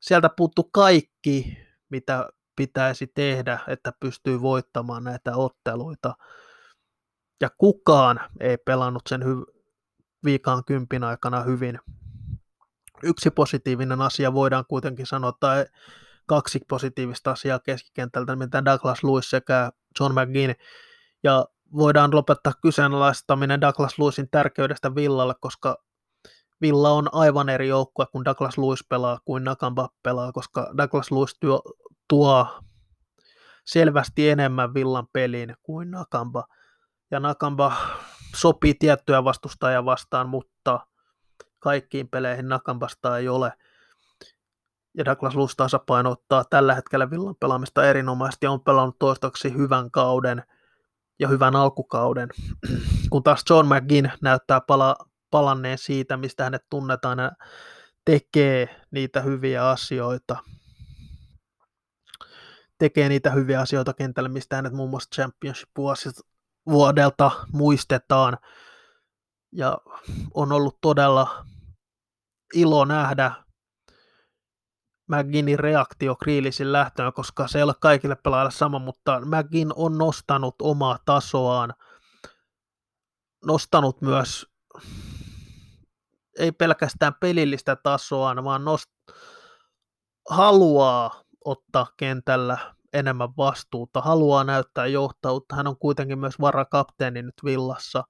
sieltä 0.00 0.30
puuttuu 0.36 0.68
kaikki, 0.72 1.58
mitä 1.90 2.28
pitäisi 2.56 3.06
tehdä, 3.06 3.58
että 3.68 3.92
pystyy 4.00 4.40
voittamaan 4.40 5.04
näitä 5.04 5.36
otteluita. 5.36 6.14
Ja 7.40 7.50
kukaan 7.58 8.20
ei 8.40 8.56
pelannut 8.56 9.02
sen 9.08 9.22
hy- 9.22 9.55
viikaan 10.26 10.64
kympin 10.64 11.04
aikana 11.04 11.42
hyvin. 11.42 11.78
Yksi 13.02 13.30
positiivinen 13.30 14.02
asia 14.02 14.32
voidaan 14.32 14.64
kuitenkin 14.68 15.06
sanoa, 15.06 15.32
tai 15.40 15.66
kaksi 16.26 16.60
positiivista 16.68 17.30
asiaa 17.30 17.58
keskikentältä, 17.58 18.36
mitä 18.36 18.64
Douglas 18.64 19.04
Lewis 19.04 19.30
sekä 19.30 19.70
John 20.00 20.14
McGinn. 20.14 20.54
Ja 21.22 21.46
voidaan 21.76 22.14
lopettaa 22.14 22.52
kyseenalaistaminen 22.62 23.60
Douglas 23.60 23.98
Lewisin 23.98 24.28
tärkeydestä 24.30 24.94
Villalle, 24.94 25.34
koska 25.40 25.76
Villa 26.60 26.90
on 26.90 27.08
aivan 27.12 27.48
eri 27.48 27.68
joukkue, 27.68 28.06
kun 28.12 28.24
Douglas 28.24 28.58
Lewis 28.58 28.84
pelaa 28.88 29.18
kuin 29.24 29.44
Nakamba 29.44 29.88
pelaa, 30.02 30.32
koska 30.32 30.72
Douglas 30.76 31.10
Lewis 31.10 31.36
tuo, 31.40 31.62
tuo 32.08 32.46
selvästi 33.64 34.28
enemmän 34.28 34.74
Villan 34.74 35.06
peliin 35.12 35.54
kuin 35.62 35.90
Nakamba. 35.90 36.44
Ja 37.10 37.20
Nakamba 37.20 37.76
sopii 38.36 38.74
tiettyä 38.74 39.24
vastustajaa 39.24 39.84
vastaan, 39.84 40.28
mutta 40.28 40.86
kaikkiin 41.58 42.08
peleihin 42.08 42.48
Nakambasta 42.48 43.18
ei 43.18 43.28
ole. 43.28 43.52
Ja 44.98 45.04
Douglas 45.04 45.36
Lewis 45.36 45.56
tasapainottaa 45.56 46.44
tällä 46.44 46.74
hetkellä 46.74 47.10
Villan 47.10 47.36
pelaamista 47.40 47.84
erinomaisesti 47.84 48.46
ja 48.46 48.50
on 48.50 48.60
pelannut 48.60 48.98
toistaiseksi 48.98 49.54
hyvän 49.54 49.90
kauden– 49.90 50.42
ja 51.18 51.28
hyvän 51.28 51.56
alkukauden, 51.56 52.28
kun 53.10 53.22
taas 53.22 53.44
John 53.50 53.68
McGinn 53.74 54.10
näyttää 54.22 54.60
pala, 54.60 54.96
palanneen 55.30 55.78
siitä, 55.78 56.16
mistä 56.16 56.44
hänet 56.44 56.64
tunnetaan 56.70 57.18
ja 57.18 57.32
tekee 58.04 58.80
niitä 58.90 59.20
hyviä 59.20 59.68
asioita. 59.68 60.36
Tekee 62.78 63.08
niitä 63.08 63.30
hyviä 63.30 63.60
asioita 63.60 63.94
kentällä, 63.94 64.28
mistä 64.28 64.56
hänet 64.56 64.72
muun 64.72 64.90
muassa 64.90 65.10
championship 65.14 65.70
vuodelta 66.66 67.30
muistetaan. 67.52 68.38
Ja 69.52 69.78
on 70.34 70.52
ollut 70.52 70.78
todella 70.80 71.46
ilo 72.54 72.84
nähdä 72.84 73.32
McGinnin 75.08 75.58
reaktio 75.58 76.16
Kriilisin 76.16 76.72
lähtöön, 76.72 77.12
koska 77.12 77.48
se 77.48 77.58
ei 77.58 77.62
ole 77.62 77.74
kaikille 77.80 78.16
pelaajille 78.16 78.50
sama, 78.50 78.78
mutta 78.78 79.20
McGinn 79.20 79.72
on 79.76 79.98
nostanut 79.98 80.54
omaa 80.62 80.98
tasoaan, 81.04 81.74
nostanut 83.44 84.00
myös 84.02 84.46
ei 86.38 86.52
pelkästään 86.52 87.14
pelillistä 87.14 87.76
tasoa, 87.76 88.44
vaan 88.44 88.64
nost, 88.64 88.90
haluaa 90.30 91.22
ottaa 91.44 91.86
kentällä 91.96 92.75
enemmän 92.98 93.28
vastuuta, 93.36 94.00
haluaa 94.00 94.44
näyttää 94.44 94.86
johtajuutta. 94.86 95.56
Hän 95.56 95.66
on 95.66 95.78
kuitenkin 95.78 96.18
myös 96.18 96.40
varakapteeni 96.40 97.22
nyt 97.22 97.34
villassa. 97.44 98.04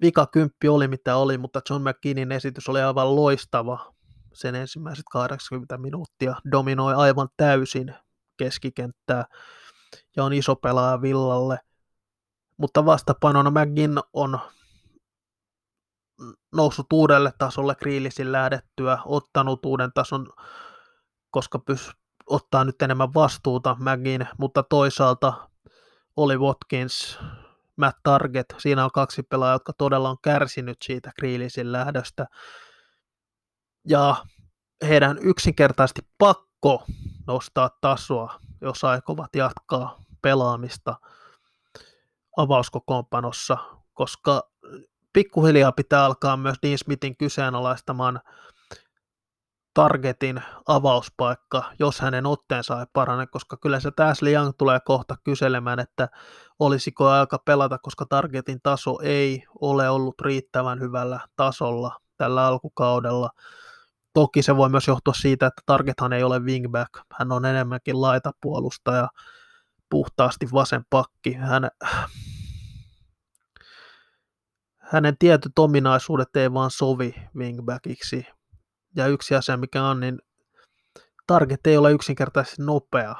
Vika 0.00 0.26
kymppi 0.26 0.68
oli 0.68 0.88
mitä 0.88 1.16
oli, 1.16 1.38
mutta 1.38 1.60
John 1.70 1.88
McKinnin 1.88 2.32
esitys 2.32 2.68
oli 2.68 2.82
aivan 2.82 3.16
loistava 3.16 3.94
sen 4.34 4.54
ensimmäiset 4.54 5.04
80 5.10 5.78
minuuttia 5.78 6.36
dominoi 6.52 6.94
aivan 6.94 7.28
täysin 7.36 7.94
keskikenttää 8.36 9.24
ja 10.16 10.24
on 10.24 10.32
iso 10.32 10.56
pelaaja 10.56 11.02
Villalle. 11.02 11.58
Mutta 12.56 12.84
vastapainona 12.84 13.50
McGinn 13.50 13.98
on 14.12 14.38
noussut 16.54 16.92
uudelle 16.92 17.32
tasolle 17.38 17.74
Kriilisin 17.74 18.32
lähdettyä, 18.32 18.98
ottanut 19.04 19.66
uuden 19.66 19.90
tason, 19.94 20.26
koska 21.30 21.58
ottaa 22.26 22.64
nyt 22.64 22.82
enemmän 22.82 23.14
vastuuta 23.14 23.76
McGinn, 23.78 24.26
mutta 24.38 24.62
toisaalta 24.62 25.48
oli 26.16 26.36
Watkins, 26.36 27.18
Matt 27.76 27.98
Target, 28.02 28.54
siinä 28.58 28.84
on 28.84 28.90
kaksi 28.90 29.22
pelaajaa, 29.22 29.54
jotka 29.54 29.72
todella 29.72 30.10
on 30.10 30.16
kärsinyt 30.22 30.76
siitä 30.82 31.12
Kriilisin 31.18 31.72
lähdöstä. 31.72 32.26
Ja 33.88 34.16
heidän 34.88 35.18
yksinkertaisesti 35.18 36.02
pakko 36.18 36.84
nostaa 37.26 37.70
tasoa, 37.80 38.40
jos 38.60 38.84
aikovat 38.84 39.36
jatkaa 39.36 39.98
pelaamista 40.22 40.96
avauskokoonpanossa, 42.36 43.56
koska 43.94 44.50
pikkuhiljaa 45.12 45.72
pitää 45.72 46.04
alkaa 46.04 46.36
myös 46.36 46.56
Dean 46.62 46.78
Smithin 46.78 47.16
kyseenalaistamaan 47.16 48.20
targetin 49.74 50.42
avauspaikka, 50.68 51.72
jos 51.78 52.00
hänen 52.00 52.26
otteensa 52.26 52.80
ei 52.80 52.86
parane, 52.92 53.26
koska 53.26 53.56
kyllä 53.56 53.80
se 53.80 53.90
Ashley 54.10 54.32
Young 54.32 54.52
tulee 54.58 54.78
kohta 54.84 55.16
kyselemään, 55.24 55.78
että 55.78 56.08
olisiko 56.58 57.08
aika 57.08 57.38
pelata, 57.44 57.78
koska 57.78 58.06
targetin 58.08 58.58
taso 58.62 58.98
ei 59.02 59.44
ole 59.60 59.90
ollut 59.90 60.20
riittävän 60.20 60.80
hyvällä 60.80 61.20
tasolla 61.36 61.98
tällä 62.16 62.46
alkukaudella. 62.46 63.30
Toki 64.12 64.42
se 64.42 64.56
voi 64.56 64.68
myös 64.68 64.88
johtua 64.88 65.14
siitä, 65.14 65.46
että 65.46 65.62
Targethan 65.66 66.12
ei 66.12 66.22
ole 66.22 66.38
wingback, 66.40 66.90
hän 67.18 67.32
on 67.32 67.44
enemmänkin 67.44 68.00
laitapuolustaja, 68.00 69.08
puhtaasti 69.90 70.46
vasen 70.52 70.82
pakki. 70.90 71.32
Hän, 71.32 71.68
hänen 74.78 75.18
tietyt 75.18 75.58
ominaisuudet 75.58 76.36
ei 76.36 76.52
vaan 76.52 76.70
sovi 76.70 77.14
wingbackiksi. 77.36 78.26
Ja 78.96 79.06
yksi 79.06 79.34
asia, 79.34 79.56
mikä 79.56 79.84
on, 79.84 80.00
niin 80.00 80.18
Target 81.26 81.66
ei 81.66 81.76
ole 81.76 81.92
yksinkertaisesti 81.92 82.62
nopea. 82.62 83.14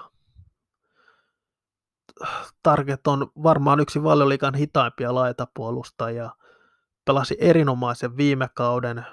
Target 2.63 3.07
on 3.07 3.31
varmaan 3.43 3.81
yksi 3.81 4.03
valioliikan 4.03 4.55
hitaimpia 4.55 5.15
laitapuolustajia. 5.15 6.31
Pelasi 7.05 7.37
erinomaisen 7.41 8.17
viime 8.17 8.49
kauden 8.55 9.07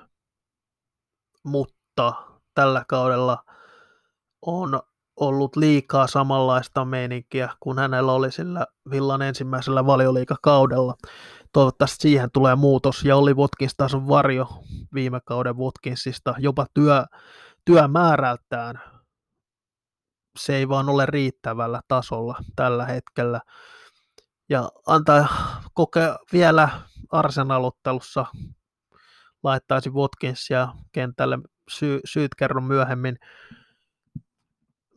mutta 1.44 2.14
tällä 2.54 2.86
kaudella 2.88 3.44
on 4.42 4.80
ollut 5.16 5.56
liikaa 5.56 6.08
samanlaista 6.08 6.86
meininkiä 6.86 7.50
kuin 7.60 7.80
hänellä 7.80 8.12
oli 8.12 8.32
sillä 8.32 8.68
Villan 8.92 9.22
ensimmäisellä 9.22 9.86
valioliikakaudella. 9.86 10.96
Toivottavasti 11.54 12.02
siihen 12.02 12.30
tulee 12.34 12.56
muutos, 12.56 13.06
ja 13.06 13.16
oli 13.16 13.34
Watkins 13.34 13.74
taas 13.78 13.94
on 13.94 14.08
varjo 14.08 14.64
viime 14.94 15.20
kauden 15.26 15.58
Watkinsista, 15.58 16.36
jopa 16.38 16.66
työ, 16.74 17.06
työmäärältään 17.66 18.82
se 20.40 20.56
ei 20.56 20.70
vaan 20.70 20.90
ole 20.90 21.06
riittävällä 21.06 21.82
tasolla 21.88 22.36
tällä 22.56 22.86
hetkellä. 22.86 23.42
Ja 24.50 24.70
antaa 24.88 25.28
kokea 25.74 26.18
vielä 26.34 26.70
arsenalottelussa 27.12 28.26
laittaisi 29.44 29.90
Watkinsia 29.90 30.68
kentälle. 30.92 31.40
Sy- 31.70 32.00
syyt 32.06 32.36
kerron 32.36 32.64
myöhemmin, 32.64 33.18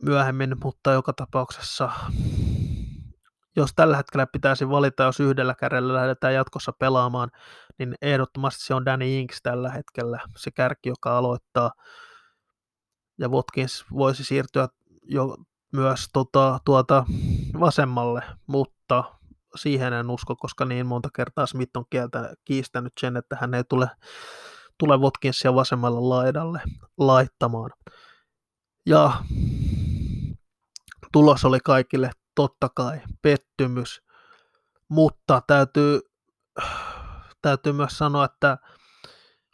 myöhemmin, 0.03 0.55
mutta 0.63 0.91
joka 0.91 1.13
tapauksessa 1.13 1.91
jos 3.55 3.71
tällä 3.75 3.97
hetkellä 3.97 4.27
pitäisi 4.27 4.69
valita, 4.69 5.03
jos 5.03 5.19
yhdellä 5.19 5.55
kädellä 5.55 5.93
lähdetään 5.93 6.33
jatkossa 6.33 6.71
pelaamaan, 6.79 7.31
niin 7.79 7.95
ehdottomasti 8.01 8.65
se 8.65 8.73
on 8.73 8.85
Danny 8.85 9.19
Inks 9.19 9.39
tällä 9.43 9.69
hetkellä, 9.69 10.19
se 10.37 10.51
kärki, 10.51 10.89
joka 10.89 11.17
aloittaa. 11.17 11.71
Ja 13.19 13.29
Watkins 13.29 13.85
voisi 13.93 14.23
siirtyä 14.23 14.67
jo 15.03 15.37
myös 15.73 16.09
tota, 16.13 16.59
tuota 16.65 17.05
vasemmalle, 17.59 18.21
mutta 18.47 19.03
siihen 19.55 19.93
en 19.93 20.09
usko, 20.09 20.35
koska 20.35 20.65
niin 20.65 20.85
monta 20.85 21.09
kertaa 21.15 21.45
Smith 21.45 21.77
on 21.77 21.85
kieltä, 21.89 22.33
kiistänyt 22.45 22.93
sen, 22.99 23.17
että 23.17 23.37
hän 23.41 23.53
ei 23.53 23.63
tule 23.63 23.87
tule 24.77 24.97
Watkinsia 24.97 25.55
vasemmalle 25.55 25.99
laidalle 25.99 26.61
laittamaan. 26.97 27.71
Ja 28.85 29.23
tulos 31.11 31.45
oli 31.45 31.59
kaikille 31.59 32.11
totta 32.35 32.69
kai 32.75 33.01
pettymys, 33.21 34.01
mutta 34.89 35.41
täytyy, 35.47 35.99
täytyy 37.41 37.73
myös 37.73 37.97
sanoa, 37.97 38.25
että 38.25 38.57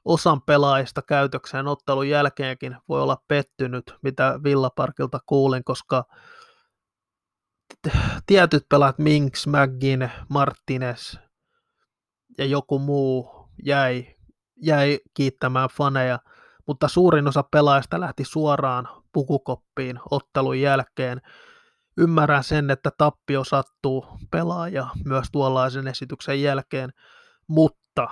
osan 0.05 0.41
pelaajista 0.41 1.01
käytökseen 1.01 1.67
ottelun 1.67 2.09
jälkeenkin 2.09 2.77
voi 2.89 3.01
olla 3.01 3.17
pettynyt, 3.27 3.93
mitä 4.01 4.39
Villaparkilta 4.43 5.19
kuulin, 5.25 5.63
koska 5.63 6.03
tietyt 8.25 8.69
pelaat 8.69 8.99
Minks, 8.99 9.47
McGinn, 9.47 10.09
Martinez 10.29 11.15
ja 12.37 12.45
joku 12.45 12.79
muu 12.79 13.49
jäi, 13.65 14.15
jäi 14.61 14.99
kiittämään 15.13 15.69
faneja, 15.69 16.19
mutta 16.67 16.87
suurin 16.87 17.27
osa 17.27 17.43
pelaajista 17.43 17.99
lähti 17.99 18.25
suoraan 18.25 18.87
pukukoppiin 19.13 19.99
ottelun 20.11 20.59
jälkeen. 20.59 21.21
Ymmärrän 21.97 22.43
sen, 22.43 22.71
että 22.71 22.91
tappio 22.97 23.43
sattuu 23.43 24.05
pelaaja 24.31 24.87
myös 25.05 25.27
tuollaisen 25.31 25.87
esityksen 25.87 26.41
jälkeen, 26.41 26.93
mutta 27.47 28.07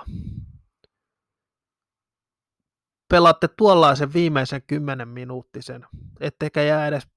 pelaatte 3.08 3.48
tuollaisen 3.48 4.12
viimeisen 4.12 4.62
kymmenen 4.62 5.08
minuuttisen, 5.08 5.86
ettekä 6.20 6.62
jää 6.62 6.86
edes 6.86 7.08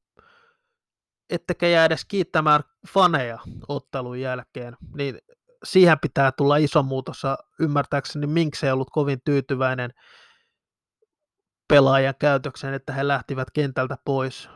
ettekä 1.30 1.68
jää 1.68 1.86
edes 1.86 2.06
kiittämään 2.06 2.64
faneja 2.88 3.40
ottelun 3.68 4.22
jälkeen, 4.22 4.78
niin 4.96 5.20
siihen 5.64 6.00
pitää 6.00 6.32
tulla 6.32 6.58
iso 6.58 6.84
muutos. 6.84 7.22
Ymmärtääkseni 7.60 8.28
Minks 8.28 8.64
ei 8.64 8.72
ollut 8.72 8.90
kovin 8.92 9.22
tyytyväinen 9.26 9.92
pelaajan 11.68 12.16
käytökseen, 12.20 12.74
että 12.74 12.94
he 12.94 13.08
lähtivät 13.08 13.52
kentältä 13.52 13.98
pois 14.06 14.50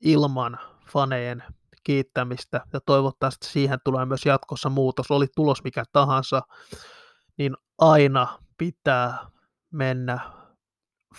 ilman 0.00 0.58
fanejen 0.92 1.42
kiittämistä 1.84 2.60
ja 2.72 2.80
toivottavasti 2.80 3.46
siihen 3.46 3.78
tulee 3.84 4.06
myös 4.06 4.26
jatkossa 4.26 4.68
muutos. 4.68 5.10
Oli 5.10 5.26
tulos 5.36 5.64
mikä 5.64 5.84
tahansa, 5.92 6.42
niin 7.38 7.56
aina 7.78 8.38
pitää 8.58 9.26
mennä 9.70 10.20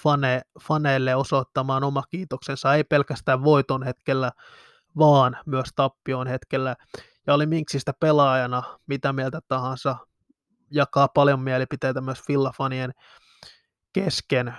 fane, 0.03 0.41
faneille 0.61 1.15
osoittamaan 1.15 1.83
oma 1.83 2.03
kiitoksensa, 2.09 2.73
ei 2.73 2.83
pelkästään 2.83 3.43
voiton 3.43 3.83
hetkellä, 3.83 4.31
vaan 4.97 5.37
myös 5.45 5.69
tappion 5.75 6.27
hetkellä. 6.27 6.75
Ja 7.27 7.33
oli 7.33 7.45
Minksistä 7.45 7.93
pelaajana 7.99 8.63
mitä 8.87 9.13
mieltä 9.13 9.39
tahansa, 9.47 9.97
jakaa 10.71 11.07
paljon 11.07 11.39
mielipiteitä 11.39 12.01
myös 12.01 12.21
Fillafanien 12.27 12.91
kesken, 13.93 14.57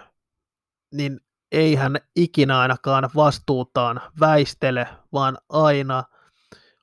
niin 0.93 1.21
ei 1.53 1.75
hän 1.75 1.97
ikinä 2.17 2.61
ainakaan 2.61 3.11
vastuutaan 3.17 4.01
väistele, 4.21 4.89
vaan 5.13 5.39
aina 5.49 6.05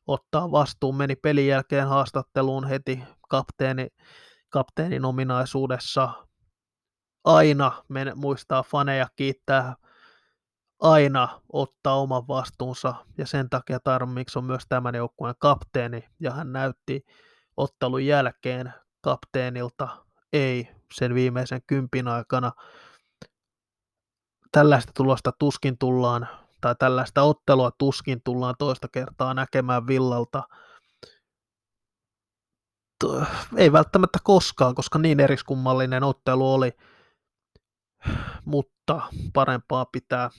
ottaa 0.07 0.51
vastuun. 0.51 0.95
Meni 0.95 1.15
pelin 1.15 1.47
jälkeen 1.47 1.87
haastatteluun 1.87 2.67
heti 2.67 3.03
kapteeni, 3.29 3.87
kapteenin 4.49 5.05
ominaisuudessa. 5.05 6.09
Aina 7.23 7.83
men, 7.87 8.11
muistaa 8.15 8.63
faneja 8.63 9.07
kiittää 9.15 9.75
aina 10.79 11.41
ottaa 11.53 11.95
oman 11.95 12.27
vastuunsa 12.27 12.95
ja 13.17 13.27
sen 13.27 13.49
takia 13.49 13.79
Tarmix 13.79 14.35
on 14.35 14.43
myös 14.43 14.63
tämän 14.69 14.95
joukkueen 14.95 15.35
kapteeni 15.39 16.03
ja 16.19 16.31
hän 16.31 16.53
näytti 16.53 17.05
ottelun 17.57 18.05
jälkeen 18.05 18.73
kapteenilta 19.01 19.87
ei 20.33 20.69
sen 20.93 21.13
viimeisen 21.15 21.61
kympin 21.67 22.07
aikana. 22.07 22.51
Tällaista 24.51 24.91
tulosta 24.95 25.31
tuskin 25.39 25.77
tullaan, 25.77 26.27
tai 26.61 26.75
tällaista 26.79 27.21
ottelua 27.21 27.71
tuskin 27.77 28.21
tullaan 28.23 28.55
toista 28.59 28.87
kertaa 28.87 29.33
näkemään 29.33 29.87
Villalta. 29.87 30.43
Ei 33.57 33.71
välttämättä 33.71 34.19
koskaan, 34.23 34.75
koska 34.75 34.99
niin 34.99 35.19
eriskummallinen 35.19 36.03
ottelu 36.03 36.53
oli, 36.53 36.71
mutta 38.45 39.01
parempaa 39.33 39.85
pitää 39.85 40.29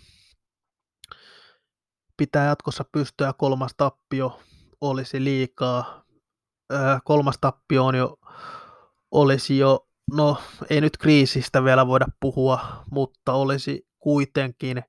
pitää 2.21 2.47
jatkossa 2.47 2.85
pystyä, 2.93 3.33
kolmas 3.33 3.75
tappio 3.77 4.41
olisi 4.81 5.25
liikaa. 5.25 6.05
kolmas 7.05 7.39
tappio 7.41 7.87
on 7.87 7.95
jo, 7.95 8.17
olisi 9.11 9.59
jo, 9.59 9.89
no 10.13 10.37
ei 10.71 10.81
nyt 10.81 10.97
kriisistä 10.97 11.65
vielä 11.65 11.87
voida 11.87 12.07
puhua, 12.21 12.85
mutta 12.91 13.33
olisi 13.33 13.90
kuitenkin, 14.01 14.83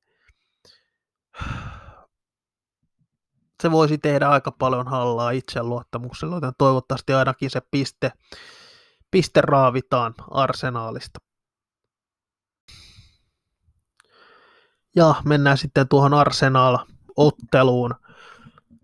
se 3.62 3.72
voisi 3.72 3.98
tehdä 3.98 4.30
aika 4.30 4.52
paljon 4.52 4.88
hallaa 4.88 5.32
itseluottamuksella, 5.32 6.36
joten 6.36 6.54
toivottavasti 6.58 7.14
ainakin 7.14 7.50
se 7.50 7.62
piste, 7.72 8.12
piste 9.12 9.42
raavitaan 9.42 10.14
arsenaalista. 10.32 11.20
Ja 14.96 15.16
mennään 15.26 15.58
sitten 15.58 15.88
tuohon 15.88 16.14
Arsenal 16.14 16.78
otteluun. 17.18 17.96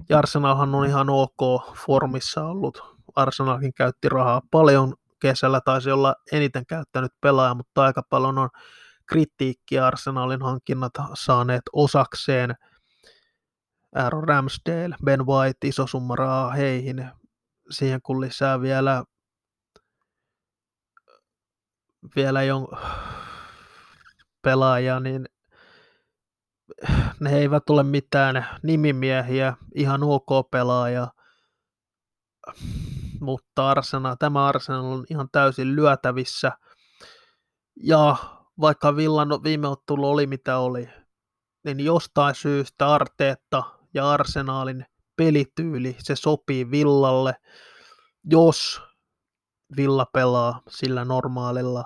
Ja 0.09 0.17
Arsenalhan 0.17 0.75
on 0.75 0.85
ihan 0.85 1.09
ok 1.09 1.75
formissa 1.85 2.43
ollut. 2.45 2.97
Arsenalkin 3.15 3.73
käytti 3.73 4.09
rahaa 4.09 4.41
paljon 4.51 4.93
kesällä, 5.19 5.61
taisi 5.61 5.91
olla 5.91 6.15
eniten 6.31 6.65
käyttänyt 6.65 7.11
pelaaja, 7.21 7.53
mutta 7.53 7.83
aika 7.83 8.03
paljon 8.09 8.37
on 8.37 8.49
kritiikkiä 9.07 9.87
Arsenalin 9.87 10.41
hankinnat 10.41 10.93
saaneet 11.13 11.61
osakseen. 11.73 12.55
Aaron 13.95 14.23
Ramsdale, 14.23 14.95
Ben 15.05 15.25
White, 15.25 15.67
iso 15.67 15.87
summa 15.87 16.15
rahaa 16.15 16.51
heihin. 16.51 17.09
Siihen 17.69 18.01
kun 18.01 18.21
lisää 18.21 18.61
vielä, 18.61 19.03
vielä 22.15 22.43
jon 22.43 22.67
pelaajia, 24.41 24.99
niin 24.99 25.25
ne 27.19 27.37
eivät 27.37 27.69
ole 27.69 27.83
mitään 27.83 28.47
nimimiehiä, 28.63 29.53
ihan 29.75 30.03
ok 30.03 30.51
pelaaja, 30.51 31.07
mutta 33.19 33.69
Arsenal, 33.69 34.15
tämä 34.19 34.47
Arsenal 34.47 34.85
on 34.85 35.05
ihan 35.09 35.29
täysin 35.31 35.75
lyötävissä. 35.75 36.51
Ja 37.75 38.15
vaikka 38.61 38.95
Villan 38.95 39.43
viime 39.43 39.67
ottelu 39.67 40.09
oli 40.09 40.27
mitä 40.27 40.57
oli, 40.57 40.89
niin 41.63 41.79
jostain 41.79 42.35
syystä 42.35 42.93
Arteetta 42.93 43.63
ja 43.93 44.11
Arsenaalin 44.11 44.85
pelityyli, 45.15 45.95
se 45.99 46.15
sopii 46.15 46.71
Villalle, 46.71 47.35
jos 48.23 48.81
Villa 49.77 50.05
pelaa 50.13 50.61
sillä 50.69 51.05
normaalilla 51.05 51.85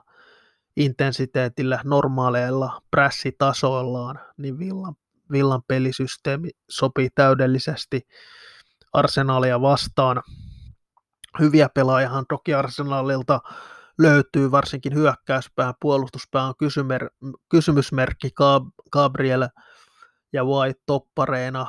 intensiteetillä, 0.78 1.82
normaaleilla 1.84 2.82
prässitasoillaan, 2.92 4.20
niin 4.38 4.60
Villan, 4.60 4.96
Villan 5.32 5.64
pelisysteemi 5.68 6.50
sopii 6.70 7.10
täydellisesti 7.16 8.08
Arsenalia 8.94 9.62
vastaan. 9.62 10.24
Hyviä 11.40 11.70
pelaajahan 11.70 12.26
toki 12.30 12.54
Arsenalilta 12.54 13.40
löytyy, 14.02 14.52
varsinkin 14.52 14.94
hyökkäyspään, 14.96 15.74
puolustuspään 15.82 16.48
on 16.48 16.54
kysymer, 16.58 17.10
kysymysmerkki 17.50 18.30
Gabriel 18.92 19.48
ja 20.34 20.46
White 20.46 20.82
toppareina. 20.86 21.68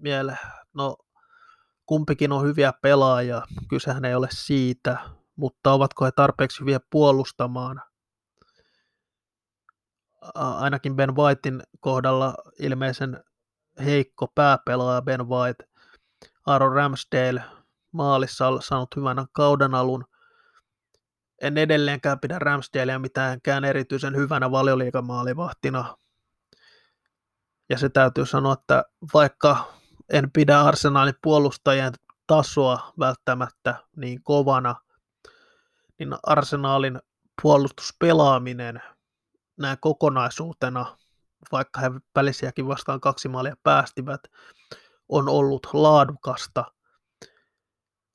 Miele, 0.00 0.38
no 0.74 0.96
kumpikin 1.86 2.32
on 2.32 2.44
hyviä 2.44 2.72
pelaajia, 2.82 3.42
kysehän 3.68 4.04
ei 4.04 4.14
ole 4.14 4.28
siitä, 4.30 4.98
mutta 5.36 5.72
ovatko 5.72 6.04
he 6.04 6.10
tarpeeksi 6.12 6.60
hyviä 6.60 6.80
puolustamaan? 6.90 7.82
Ainakin 10.34 10.96
Ben 10.96 11.16
Whitein 11.16 11.62
kohdalla 11.80 12.34
ilmeisen 12.60 13.24
heikko 13.84 14.26
pääpelaaja 14.34 15.02
Ben 15.02 15.28
White. 15.28 15.68
Aaron 16.46 16.72
Ramsdale 16.72 17.42
maalissa 17.92 18.48
on 18.48 18.62
saanut 18.62 18.96
hyvän 18.96 19.26
kauden 19.32 19.74
alun. 19.74 20.04
En 21.42 21.58
edelleenkään 21.58 22.20
pidä 22.20 22.38
Ramsdalea 22.38 22.98
mitäänkään 22.98 23.64
erityisen 23.64 24.16
hyvänä 24.16 24.50
valioliigamaalivahtina. 24.50 25.96
Ja 27.68 27.78
se 27.78 27.88
täytyy 27.88 28.26
sanoa, 28.26 28.52
että 28.52 28.84
vaikka 29.14 29.74
en 30.08 30.30
pidä 30.32 30.60
Arsenalin 30.60 31.14
puolustajien 31.22 31.92
tasoa 32.26 32.92
välttämättä 32.98 33.74
niin 33.96 34.22
kovana– 34.22 34.74
niin 35.98 36.14
Arsenaalin 36.22 36.98
puolustuspelaaminen 37.42 38.82
näin 39.56 39.78
kokonaisuutena, 39.80 40.96
vaikka 41.52 41.80
he 41.80 41.90
välisiäkin 42.14 42.68
vastaan 42.68 43.00
kaksi 43.00 43.28
maalia 43.28 43.56
päästivät, 43.62 44.20
on 45.08 45.28
ollut 45.28 45.66
laadukasta. 45.72 46.64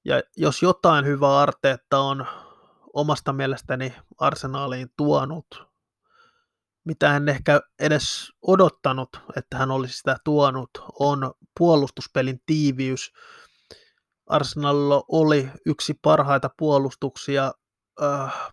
Ja 0.05 0.21
jos 0.37 0.61
jotain 0.61 1.05
hyvä 1.05 1.39
Arteetta 1.39 1.99
on 1.99 2.25
omasta 2.93 3.33
mielestäni 3.33 3.95
arsenaaliin 4.17 4.89
tuonut, 4.97 5.45
mitä 6.85 7.15
en 7.15 7.29
ehkä 7.29 7.61
edes 7.79 8.31
odottanut, 8.41 9.09
että 9.37 9.57
hän 9.57 9.71
olisi 9.71 9.97
sitä 9.97 10.17
tuonut, 10.23 10.69
on 10.99 11.33
puolustuspelin 11.59 12.41
tiiviys. 12.45 13.11
Arsenalilla 14.27 15.03
oli 15.07 15.49
yksi 15.65 15.93
parhaita 16.01 16.49
puolustuksia 16.57 17.51
äh, 18.01 18.51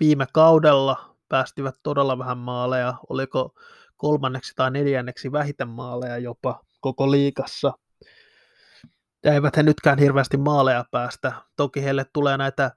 viime 0.00 0.26
kaudella, 0.32 1.16
päästivät 1.28 1.74
todella 1.82 2.18
vähän 2.18 2.38
maaleja, 2.38 2.94
oliko 3.08 3.54
kolmanneksi 3.96 4.52
tai 4.56 4.70
neljänneksi 4.70 5.32
vähiten 5.32 5.68
maaleja 5.68 6.18
jopa 6.18 6.60
koko 6.80 7.10
liikassa. 7.10 7.72
Ja 9.24 9.32
eivät 9.32 9.56
he 9.56 9.62
nytkään 9.62 9.98
hirveästi 9.98 10.36
maaleja 10.36 10.84
päästä. 10.90 11.32
Toki 11.56 11.84
heille 11.84 12.06
tulee 12.12 12.36
näitä 12.36 12.70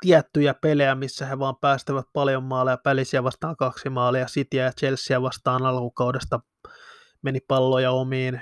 tiettyjä 0.00 0.54
pelejä, 0.54 0.94
missä 0.94 1.26
he 1.26 1.38
vaan 1.38 1.56
päästävät 1.56 2.06
paljon 2.12 2.42
maaleja, 2.42 2.76
Pälisiä 2.76 3.24
vastaan 3.24 3.56
kaksi 3.56 3.90
maalia, 3.90 4.26
Cityä 4.26 4.64
ja 4.64 4.72
Chelsea 4.72 5.22
vastaan 5.22 5.66
alkukaudesta 5.66 6.40
meni 7.22 7.40
palloja 7.40 7.90
omiin. 7.90 8.40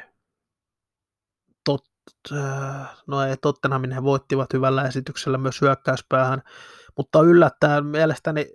Tot, 1.65 1.85
äh, 2.33 2.97
no 3.07 3.23
ei, 3.23 3.37
Tottenhamin 3.37 3.93
he 3.93 4.03
voittivat 4.03 4.53
hyvällä 4.53 4.83
esityksellä 4.85 5.39
myös 5.39 5.61
hyökkäyspäähän, 5.61 6.43
mutta 6.97 7.21
yllättäen 7.21 7.87
mielestäni 7.87 8.47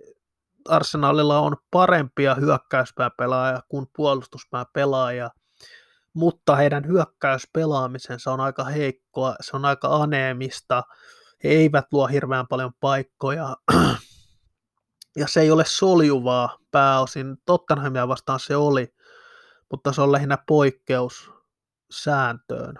Arsenalilla 0.68 1.38
on 1.38 1.56
parempia 1.70 2.34
hyökkäyspääpelaajia 2.34 3.60
kuin 3.68 3.86
puolustuspääpelaajia, 3.96 5.30
mutta 6.14 6.56
heidän 6.56 6.86
hyökkäyspelaamisensa 6.86 8.32
on 8.32 8.40
aika 8.40 8.64
heikkoa, 8.64 9.34
se 9.40 9.56
on 9.56 9.64
aika 9.64 9.96
aneemista, 9.96 10.82
eivät 11.44 11.86
luo 11.92 12.06
hirveän 12.06 12.46
paljon 12.46 12.72
paikkoja, 12.80 13.56
ja 15.16 15.28
se 15.28 15.40
ei 15.40 15.50
ole 15.50 15.64
soljuvaa 15.66 16.58
pääosin. 16.70 17.36
Tottenhamia 17.46 18.08
vastaan 18.08 18.40
se 18.40 18.56
oli, 18.56 18.94
mutta 19.70 19.92
se 19.92 20.02
on 20.02 20.12
lähinnä 20.12 20.38
poikkeus 20.46 21.30
sääntöön. 21.90 22.74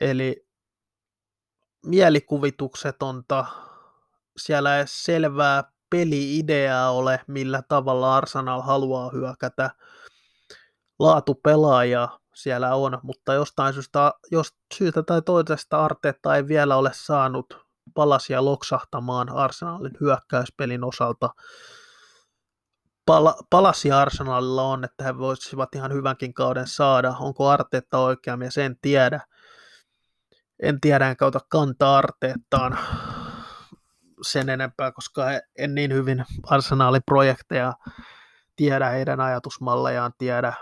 Eli 0.00 0.46
mielikuvituksetonta, 1.86 3.46
siellä 4.36 4.78
ei 4.78 4.84
selvää 4.86 5.72
peli-ideaa 5.90 6.90
ole, 6.90 7.20
millä 7.26 7.62
tavalla 7.62 8.16
Arsenal 8.16 8.62
haluaa 8.62 9.10
hyökätä. 9.10 9.70
Laatupelaaja 10.98 12.20
siellä 12.34 12.74
on, 12.74 12.98
mutta 13.02 13.34
jostain 13.34 13.74
syystä, 13.74 14.12
jos 14.30 14.48
syystä 14.74 15.02
tai 15.02 15.22
toisesta 15.22 15.84
Arteetta 15.84 16.36
ei 16.36 16.48
vielä 16.48 16.76
ole 16.76 16.90
saanut 16.94 17.58
palasia 17.94 18.44
loksahtamaan 18.44 19.28
Arsenalin 19.28 19.96
hyökkäyspelin 20.00 20.84
osalta. 20.84 21.30
Pala- 23.06 23.42
palasia 23.50 24.00
Arsenalilla 24.00 24.62
on, 24.62 24.84
että 24.84 25.04
he 25.04 25.18
voisivat 25.18 25.74
ihan 25.74 25.92
hyvänkin 25.92 26.34
kauden 26.34 26.66
saada. 26.66 27.14
Onko 27.20 27.48
Arteetta 27.48 27.98
oikea 27.98 28.36
mies, 28.36 28.58
en 28.58 28.76
tiedä. 28.82 29.20
En 30.62 30.80
tiedä, 30.80 31.10
enkä 31.10 31.26
ota 31.26 31.40
kantaa 31.48 31.98
Arteettaan 31.98 32.78
sen 34.22 34.48
enempää, 34.48 34.92
koska 34.92 35.24
en 35.58 35.74
niin 35.74 35.92
hyvin 35.92 36.24
arsenaaliprojekteja 36.42 37.72
tiedä, 38.56 38.88
heidän 38.88 39.20
ajatusmallejaan 39.20 40.12
tiedä. 40.18 40.54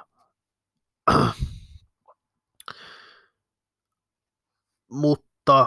Mutta 4.92 5.66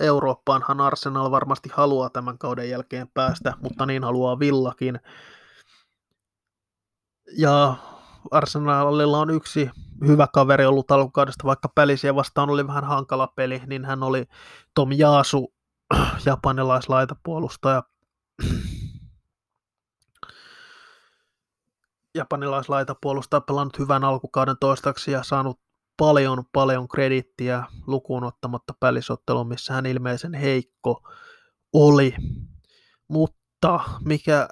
Eurooppaanhan 0.00 0.80
Arsenal 0.80 1.30
varmasti 1.30 1.68
haluaa 1.72 2.10
tämän 2.10 2.38
kauden 2.38 2.70
jälkeen 2.70 3.08
päästä, 3.14 3.54
mutta 3.60 3.86
niin 3.86 4.04
haluaa 4.04 4.38
Villakin. 4.38 5.00
Ja 7.38 7.74
Arsenalilla 8.30 9.18
on 9.18 9.30
yksi 9.30 9.70
hyvä 10.06 10.26
kaveri 10.32 10.66
ollut 10.66 10.90
alkukaudesta, 10.90 11.44
vaikka 11.44 11.68
pelisiä 11.68 12.14
vastaan 12.14 12.50
oli 12.50 12.66
vähän 12.66 12.84
hankala 12.84 13.26
peli, 13.26 13.62
niin 13.66 13.84
hän 13.84 14.02
oli 14.02 14.24
Tom 14.74 14.92
Jaasu, 14.92 15.54
japanilaislaitapuolustaja. 16.26 17.82
Japanilaislaitapuolustaja 22.14 23.40
pelannut 23.40 23.78
hyvän 23.78 24.04
alkukauden 24.04 24.56
toistaksi 24.60 25.12
ja 25.12 25.22
saanut 25.22 25.60
paljon, 26.02 26.44
paljon 26.52 26.88
kredittiä 26.88 27.64
lukuun 27.86 28.24
ottamatta 28.24 28.74
pälisottelun, 28.80 29.48
missä 29.48 29.72
hän 29.74 29.86
ilmeisen 29.86 30.34
heikko 30.34 31.08
oli. 31.72 32.14
Mutta 33.08 33.80
mikä, 34.04 34.48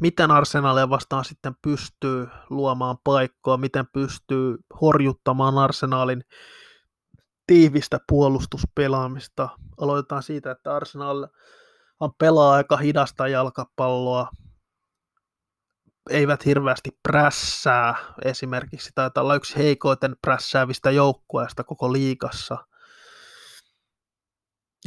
miten 0.00 0.30
Arsenalia 0.30 0.90
vastaan 0.90 1.24
sitten 1.24 1.54
pystyy 1.62 2.28
luomaan 2.50 2.96
paikkoa, 3.04 3.56
miten 3.56 3.86
pystyy 3.92 4.56
horjuttamaan 4.80 5.58
Arsenalin 5.58 6.24
tiivistä 7.46 7.98
puolustuspelaamista. 8.08 9.48
Aloitetaan 9.80 10.22
siitä, 10.22 10.50
että 10.50 10.76
Arsenal 10.76 11.26
pelaa 12.18 12.52
aika 12.52 12.76
hidasta 12.76 13.28
jalkapalloa, 13.28 14.28
eivät 16.10 16.46
hirveästi 16.46 16.98
prässää 17.02 17.94
esimerkiksi. 18.24 18.90
Taitaa 18.94 19.22
olla 19.22 19.34
yksi 19.34 19.56
heikoiten 19.56 20.16
prässäävistä 20.22 20.90
joukkueista 20.90 21.64
koko 21.64 21.92
liikassa. 21.92 22.66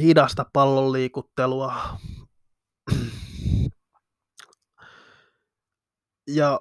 Hidasta 0.02 0.46
pallon 0.52 0.92
liikuttelua. 0.92 1.98
Ja 6.26 6.60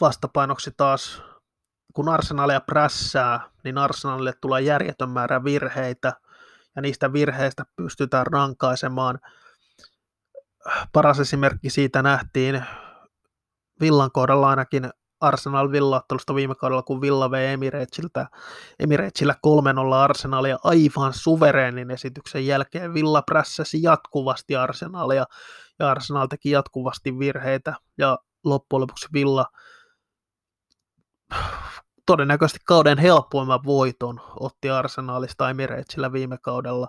vastapainoksi 0.00 0.70
taas, 0.76 1.22
kun 1.94 2.08
Arsenalia 2.08 2.60
prässää, 2.60 3.50
niin 3.64 3.78
Arsenalille 3.78 4.32
tulee 4.40 4.62
järjetön 4.62 5.10
määrä 5.10 5.44
virheitä, 5.44 6.12
ja 6.76 6.82
niistä 6.82 7.12
virheistä 7.12 7.64
pystytään 7.76 8.26
rankaisemaan. 8.26 9.18
Paras 10.92 11.20
esimerkki 11.20 11.70
siitä 11.70 12.02
nähtiin 12.02 12.64
Villan 13.80 14.10
kohdalla 14.12 14.48
ainakin 14.48 14.90
Arsenal 15.20 15.72
Villa-ottelusta 15.72 16.34
viime 16.34 16.54
kaudella, 16.54 16.82
kun 16.82 17.00
Villa 17.00 17.30
vei 17.30 17.46
Emiratesillä, 17.46 18.28
Emiratesillä 18.78 19.34
3-0 19.46 19.94
Arsenalia 19.94 20.58
aivan 20.64 21.12
suvereenin 21.12 21.90
esityksen 21.90 22.46
jälkeen. 22.46 22.94
Villa 22.94 23.22
prässäsi 23.22 23.82
jatkuvasti 23.82 24.56
Arsenalia 24.56 25.24
ja 25.78 25.90
Arsenal 25.90 26.26
teki 26.26 26.50
jatkuvasti 26.50 27.18
virheitä 27.18 27.74
ja 27.98 28.18
loppujen 28.44 28.80
lopuksi 28.80 29.08
Villa 29.12 29.46
todennäköisesti 32.06 32.60
kauden 32.66 32.98
helpoimman 32.98 33.64
voiton 33.64 34.20
otti 34.40 34.70
Arsenalista 34.70 35.50
Emiratesillä 35.50 36.12
viime 36.12 36.38
kaudella. 36.42 36.88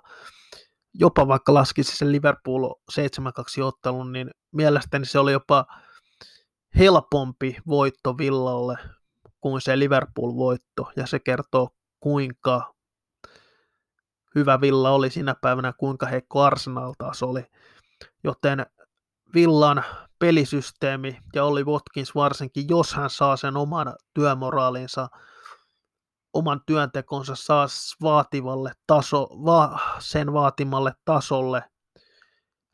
Jopa 0.94 1.28
vaikka 1.28 1.54
laskisi 1.54 1.98
sen 1.98 2.12
Liverpool 2.12 2.74
7-2 2.92 3.64
ottelun, 3.64 4.12
niin 4.12 4.32
mielestäni 4.52 5.06
se 5.06 5.20
oli 5.20 5.32
jopa 5.32 5.66
helpompi 6.78 7.58
voitto 7.68 8.18
Villalle 8.18 8.78
kuin 9.42 9.62
se 9.62 9.80
Liverpool-voitto, 9.80 10.92
ja 10.96 11.08
se 11.08 11.20
kertoo 11.20 11.70
kuinka 12.00 12.74
hyvä 14.36 14.62
Villa 14.62 14.90
oli 14.90 15.10
sinä 15.10 15.36
päivänä, 15.42 15.74
kuinka 15.74 16.06
heikko 16.06 16.42
Arsenal 16.44 16.94
taas 16.98 17.24
oli. 17.24 17.46
Joten 18.24 18.66
Villan 19.34 19.84
pelisysteemi 20.20 21.20
ja 21.36 21.44
oli 21.44 21.64
Watkins 21.64 22.16
varsinkin, 22.16 22.66
jos 22.70 22.94
hän 22.94 23.10
saa 23.10 23.38
sen 23.38 23.58
oman 23.58 23.96
työmoraalinsa, 24.14 25.08
oman 26.34 26.62
työntekonsa 26.66 27.36
saa 27.36 27.68
vaativalle 28.02 28.72
taso, 28.88 29.30
va, 29.46 29.80
sen 30.00 30.34
vaatimalle 30.34 30.94
tasolle, 31.06 31.64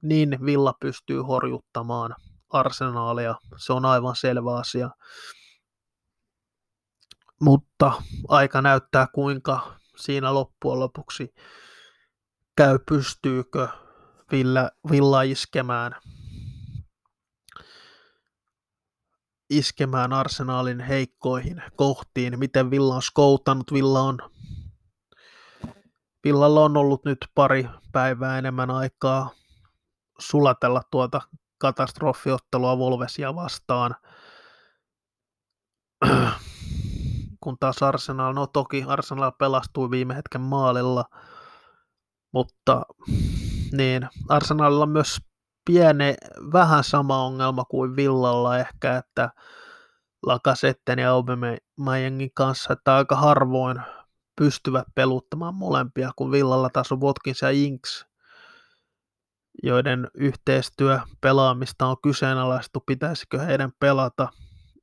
niin 0.02 0.38
Villa 0.46 0.74
pystyy 0.80 1.22
horjuttamaan 1.22 2.16
arsenaalia, 2.54 3.36
se 3.58 3.74
on 3.74 3.86
aivan 3.86 4.16
selvä 4.16 4.56
asia. 4.56 4.90
Mutta 7.42 7.92
aika 8.28 8.62
näyttää, 8.62 9.08
kuinka 9.14 9.80
siinä 9.98 10.34
loppujen 10.34 10.80
lopuksi 10.80 11.34
käy, 12.56 12.80
pystyykö 12.90 13.68
Villa, 14.32 14.70
Villa 14.92 15.22
iskemään, 15.22 15.96
iskemään 19.50 20.14
arsenaalin 20.14 20.80
heikkoihin 20.80 21.64
kohtiin, 21.76 22.40
miten 22.40 22.72
Villa 22.72 22.96
on 22.96 23.02
skoutanut. 23.02 23.74
Villa 23.74 24.02
on, 24.02 24.18
Villalla 26.24 26.64
on 26.64 26.78
ollut 26.78 27.06
nyt 27.06 27.18
pari 27.36 27.70
päivää 27.92 28.38
enemmän 28.38 28.72
aikaa 28.72 29.30
sulatella 30.20 30.82
tuota 30.92 31.22
katastrofiottelua 31.64 32.78
Volvesia 32.78 33.36
vastaan. 33.36 33.96
Kun 37.44 37.58
taas 37.60 37.84
Arsenal, 37.84 38.34
no 38.34 38.48
toki 38.48 38.84
Arsenal 38.88 39.32
pelastui 39.32 39.92
viime 39.92 40.16
hetken 40.16 40.42
maalilla, 40.42 41.06
mutta 42.34 42.82
niin 43.72 44.10
Arsenalilla 44.30 44.86
myös 44.86 45.18
pieni, 45.66 46.16
vähän 46.54 46.84
sama 46.84 47.24
ongelma 47.24 47.66
kuin 47.66 47.96
Villalla 47.96 48.58
ehkä, 48.58 48.98
että 48.98 49.30
Lakasetten 50.26 51.00
ja 51.00 51.12
Aubameyangin 51.12 52.32
kanssa, 52.34 52.74
että 52.74 52.96
aika 52.96 53.16
harvoin 53.16 53.82
pystyvät 54.36 54.88
peluttamaan 54.96 55.56
molempia, 55.56 56.12
kun 56.16 56.32
Villalla 56.32 56.70
taas 56.70 56.92
on 56.92 57.02
Watkins 57.02 57.42
ja 57.42 57.50
Inks, 57.50 58.06
joiden 59.64 60.08
yhteistyö 60.14 61.00
pelaamista 61.22 61.86
on 61.88 61.98
kyseenalaistu, 62.04 62.80
pitäisikö 62.80 63.40
heidän 63.40 63.72
pelata 63.80 64.28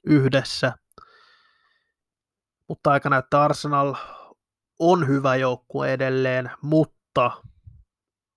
yhdessä. 0.06 0.72
Mutta 2.68 2.90
aika 2.90 3.10
näyttää 3.10 3.42
Arsenal 3.42 3.94
on 4.78 5.08
hyvä 5.08 5.36
joukkue 5.36 5.92
edelleen, 5.92 6.50
mutta 6.62 7.30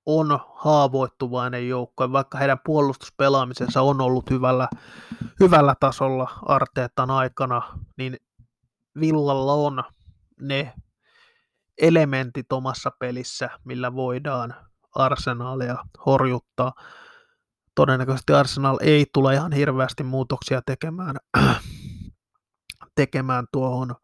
on 0.06 0.40
haavoittuvainen 0.56 1.70
joukkue, 1.70 2.12
vaikka 2.12 2.38
heidän 2.38 2.60
puolustuspelaamisensa 2.66 3.82
on 3.82 4.02
ollut 4.02 4.30
hyvällä, 4.30 4.68
hyvällä 5.40 5.76
tasolla 5.80 6.30
Arteetan 6.46 7.12
aikana, 7.12 7.80
niin 7.98 8.18
Villalla 9.00 9.54
on 9.54 9.84
ne 10.42 10.74
elementit 11.82 12.52
omassa 12.52 12.92
pelissä, 13.00 13.50
millä 13.66 13.94
voidaan 13.94 14.56
Arsenalia 14.96 15.76
horjuttaa. 16.06 16.74
Todennäköisesti 17.76 18.34
Arsenal 18.34 18.78
ei 18.82 19.06
tule 19.14 19.34
ihan 19.34 19.52
hirveästi 19.52 20.04
muutoksia 20.04 20.62
tekemään, 20.66 21.16
tekemään 22.96 23.46
tuohon 23.52 23.96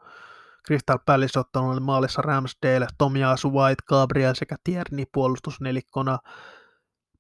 Crystal 0.68 1.00
Palace 1.06 1.40
ottanut 1.40 1.84
maalissa 1.84 2.22
Ramsdale, 2.22 2.88
Tomiasu 2.98 3.54
White, 3.54 3.84
Gabriel 3.88 4.34
sekä 4.34 4.56
Tierney 4.64 5.06
puolustusnelikkona, 5.14 6.20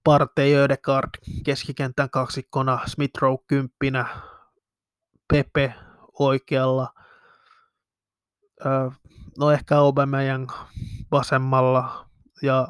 Partey 0.04 0.56
Ödegaard 0.56 1.10
keskikentän 1.46 2.10
kaksikkona, 2.10 2.80
Smith 2.86 3.22
Rowe 3.22 3.38
kymppinä, 3.48 4.06
Pepe 5.34 5.74
oikealla, 6.20 6.94
no 9.40 9.52
ehkä 9.52 9.78
Aubameyang 9.78 10.52
vasemmalla 11.12 12.10
ja 12.42 12.68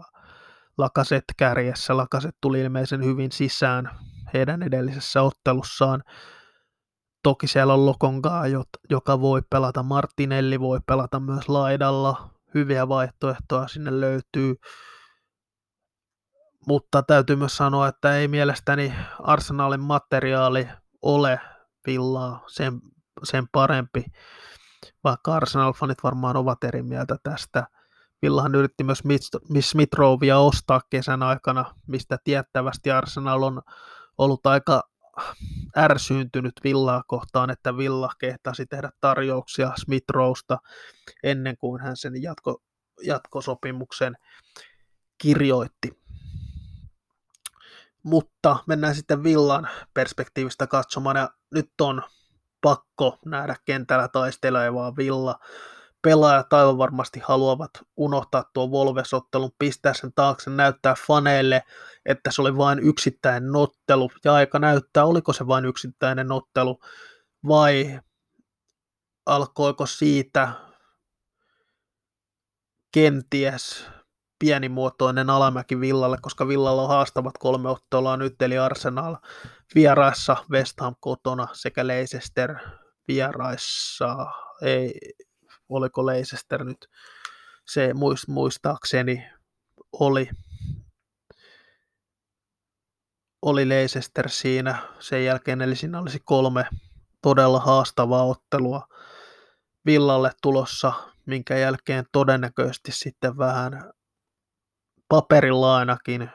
Lakaset 0.79 1.23
kärjessä. 1.37 1.97
Lakaset 1.97 2.35
tuli 2.41 2.61
ilmeisen 2.61 3.03
hyvin 3.03 3.31
sisään 3.31 3.89
heidän 4.33 4.63
edellisessä 4.63 5.21
ottelussaan. 5.21 6.03
Toki 7.23 7.47
siellä 7.47 7.73
on 7.73 7.85
Lokongaa, 7.85 8.43
joka 8.89 9.21
voi 9.21 9.41
pelata, 9.49 9.83
Martinelli 9.83 10.59
voi 10.59 10.79
pelata 10.85 11.19
myös 11.19 11.49
laidalla, 11.49 12.29
hyviä 12.53 12.87
vaihtoehtoja 12.87 13.67
sinne 13.67 13.99
löytyy, 13.99 14.55
mutta 16.67 17.03
täytyy 17.03 17.35
myös 17.35 17.57
sanoa, 17.57 17.87
että 17.87 18.15
ei 18.15 18.27
mielestäni 18.27 18.93
Arsenalin 19.23 19.79
materiaali 19.79 20.67
ole 21.01 21.39
villaa 21.87 22.43
sen, 22.47 22.81
sen 23.23 23.47
parempi, 23.51 24.05
vaikka 25.03 25.35
Arsenal-fanit 25.35 26.03
varmaan 26.03 26.37
ovat 26.37 26.63
eri 26.63 26.83
mieltä 26.83 27.15
tästä. 27.23 27.67
Villahan 28.21 28.55
yritti 28.55 28.83
myös 28.83 29.03
Smith 29.61 29.99
ostaa 30.37 30.81
kesän 30.89 31.23
aikana, 31.23 31.75
mistä 31.87 32.17
tiettävästi 32.23 32.91
Arsenal 32.91 33.43
on 33.43 33.61
ollut 34.17 34.45
aika 34.45 34.89
ärsyyntynyt 35.77 36.53
Villaa 36.63 37.03
kohtaan, 37.07 37.49
että 37.49 37.77
Villa 37.77 38.11
kehtasi 38.19 38.65
tehdä 38.65 38.89
tarjouksia 39.01 39.71
Smith 39.77 40.05
Rowsta 40.09 40.57
ennen 41.23 41.57
kuin 41.57 41.81
hän 41.81 41.97
sen 41.97 42.21
jatko, 42.21 42.61
jatkosopimuksen 43.03 44.17
kirjoitti. 45.17 45.99
Mutta 48.03 48.57
mennään 48.67 48.95
sitten 48.95 49.23
Villan 49.23 49.69
perspektiivistä 49.93 50.67
katsomaan, 50.67 51.15
ja 51.15 51.29
nyt 51.51 51.71
on 51.81 52.01
pakko 52.61 53.17
nähdä 53.25 53.55
kentällä 53.65 54.07
taistelevaa 54.07 54.95
Villa 54.95 55.39
pelaajat 56.01 56.53
aivan 56.53 56.77
varmasti 56.77 57.19
haluavat 57.23 57.71
unohtaa 57.97 58.43
tuo 58.53 58.71
Volves-ottelun, 58.71 59.51
pistää 59.59 59.93
sen 59.93 60.13
taakse, 60.15 60.49
näyttää 60.49 60.95
faneille, 61.07 61.63
että 62.05 62.31
se 62.31 62.41
oli 62.41 62.57
vain 62.57 62.79
yksittäinen 62.79 63.55
ottelu, 63.55 64.09
ja 64.23 64.33
aika 64.33 64.59
näyttää, 64.59 65.05
oliko 65.05 65.33
se 65.33 65.47
vain 65.47 65.65
yksittäinen 65.65 66.31
ottelu, 66.31 66.79
vai 67.47 67.99
alkoiko 69.25 69.85
siitä 69.85 70.51
kenties 72.91 73.85
pienimuotoinen 74.39 75.29
alamäki 75.29 75.79
Villalle, 75.79 76.17
koska 76.21 76.47
Villalla 76.47 76.81
on 76.81 76.89
haastavat 76.89 77.37
kolme 77.37 77.69
ottelua 77.69 78.17
nyt, 78.17 78.41
eli 78.41 78.57
Arsenal 78.57 79.15
vieraissa, 79.75 80.37
West 80.51 80.79
Ham 80.79 80.95
kotona 80.99 81.47
sekä 81.53 81.87
Leicester 81.87 82.55
vieraissa, 83.07 84.15
ei, 84.61 84.99
oliko 85.69 86.05
Leicester 86.05 86.63
nyt, 86.63 86.89
se 87.67 87.93
muistaakseni 88.27 89.29
oli, 89.91 90.29
oli 93.41 93.69
Leicester 93.69 94.29
siinä 94.29 94.79
sen 94.99 95.25
jälkeen, 95.25 95.61
eli 95.61 95.75
siinä 95.75 95.99
olisi 95.99 96.19
kolme 96.25 96.65
todella 97.21 97.59
haastavaa 97.59 98.23
ottelua 98.23 98.87
Villalle 99.85 100.31
tulossa, 100.41 100.93
minkä 101.25 101.57
jälkeen 101.57 102.05
todennäköisesti 102.11 102.91
sitten 102.91 103.37
vähän 103.37 103.93
paperilla 105.07 105.77
ainakin. 105.77 106.29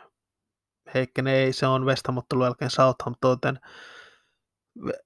Heikkenee, 0.95 1.45
ei 1.45 1.53
se 1.53 1.67
on 1.67 1.87
Vestamottelun 1.87 2.45
jälkeen 2.45 2.71
Southampton, 2.71 3.59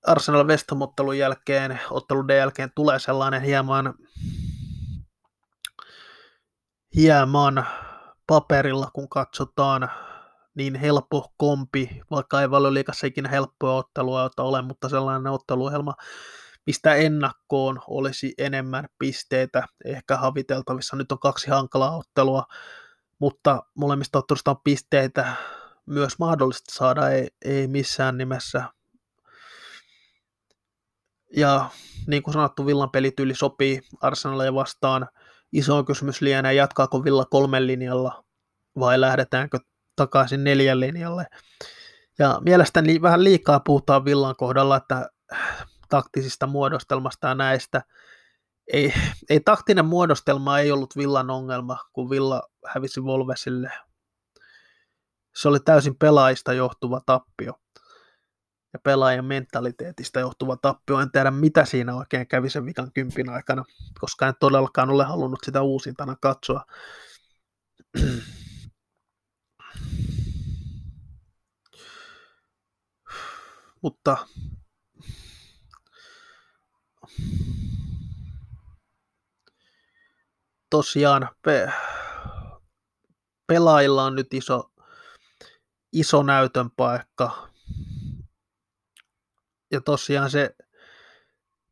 Arsenal 0.06 0.46
Vestamottelun 0.46 1.18
jälkeen, 1.18 1.80
ottelun 1.90 2.26
jälkeen 2.36 2.70
tulee 2.74 2.98
sellainen 2.98 3.42
hieman 3.42 3.94
hieman 6.96 7.66
paperilla, 8.26 8.90
kun 8.92 9.08
katsotaan 9.08 9.90
niin 10.54 10.74
helppo 10.74 11.32
kompi, 11.36 12.00
vaikka 12.10 12.40
ei 12.40 12.50
valioliikassa 12.50 13.06
ikinä 13.06 13.28
helppoa 13.28 13.74
ottelua 13.74 14.30
ole, 14.38 14.62
mutta 14.62 14.88
sellainen 14.88 15.32
otteluohjelma, 15.32 15.94
mistä 16.66 16.94
ennakkoon 16.94 17.80
olisi 17.88 18.34
enemmän 18.38 18.88
pisteitä 18.98 19.62
ehkä 19.84 20.16
haviteltavissa. 20.16 20.96
Nyt 20.96 21.12
on 21.12 21.18
kaksi 21.18 21.50
hankalaa 21.50 21.96
ottelua, 21.96 22.44
mutta 23.18 23.62
molemmista 23.74 24.18
ottelusta 24.18 24.50
on 24.50 24.60
pisteitä 24.64 25.32
myös 25.86 26.18
mahdollista 26.18 26.74
saada, 26.74 27.10
ei, 27.10 27.28
ei 27.44 27.66
missään 27.66 28.18
nimessä. 28.18 28.64
Ja 31.36 31.70
niin 32.06 32.22
kuin 32.22 32.32
sanottu, 32.32 32.66
Villan 32.66 32.90
pelityyli 32.90 33.34
sopii 33.34 33.80
Arsenalia 34.00 34.54
vastaan– 34.54 35.08
iso 35.52 35.84
kysymys 35.84 36.20
lienee, 36.20 36.54
jatkaako 36.54 37.04
Villa 37.04 37.24
kolmen 37.24 37.66
linjalla 37.66 38.24
vai 38.78 39.00
lähdetäänkö 39.00 39.58
takaisin 39.96 40.44
neljän 40.44 40.80
linjalle. 40.80 41.26
Ja 42.18 42.38
mielestäni 42.44 43.02
vähän 43.02 43.24
liikaa 43.24 43.60
puhutaan 43.60 44.04
Villan 44.04 44.36
kohdalla, 44.36 44.76
että 44.76 45.10
taktisista 45.88 46.46
muodostelmasta 46.46 47.28
ja 47.28 47.34
näistä. 47.34 47.82
Ei, 48.72 48.94
ei 49.30 49.40
taktinen 49.40 49.84
muodostelma 49.84 50.58
ei 50.58 50.72
ollut 50.72 50.96
Villan 50.96 51.30
ongelma, 51.30 51.78
kun 51.92 52.10
Villa 52.10 52.42
hävisi 52.66 53.04
Volvesille. 53.04 53.70
Se 55.36 55.48
oli 55.48 55.60
täysin 55.60 55.98
pelaajista 55.98 56.52
johtuva 56.52 57.00
tappio 57.06 57.52
ja 58.72 58.78
pelaajan 58.78 59.24
mentaliteetista 59.24 60.20
johtuva 60.20 60.56
tappio. 60.56 61.00
En 61.00 61.10
tiedä, 61.10 61.30
mitä 61.30 61.64
siinä 61.64 61.96
oikein 61.96 62.26
kävi 62.26 62.50
sen 62.50 62.66
vikan 62.66 62.92
kympin 62.92 63.30
aikana, 63.30 63.64
koska 64.00 64.28
en 64.28 64.34
todellakaan 64.40 64.90
ole 64.90 65.04
halunnut 65.04 65.40
sitä 65.44 65.62
uusintana 65.62 66.16
katsoa. 66.20 66.64
Mutta 73.82 74.16
tosiaan 80.70 81.28
pe- 81.42 81.72
pelaajilla 83.46 84.04
on 84.04 84.14
nyt 84.14 84.34
iso, 84.34 84.70
iso 85.92 86.22
näytön 86.22 86.70
paikka 86.70 87.48
ja 89.70 89.80
tosiaan 89.80 90.30
se 90.30 90.56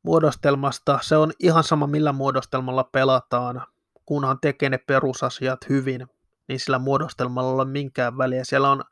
muodostelmasta, 0.03 0.99
se 1.03 1.16
on 1.16 1.32
ihan 1.38 1.64
sama 1.64 1.86
millä 1.86 2.12
muodostelmalla 2.12 2.84
pelataan, 2.84 3.66
kunhan 4.07 4.38
tekee 4.40 4.68
ne 4.68 4.78
perusasiat 4.78 5.68
hyvin, 5.68 6.07
niin 6.49 6.61
sillä 6.61 6.78
muodostelmalla 6.78 7.51
ei 7.51 7.55
ole 7.55 7.64
minkään 7.64 8.18
väliä. 8.18 8.44
Siellä 8.44 8.70
on 8.70 8.84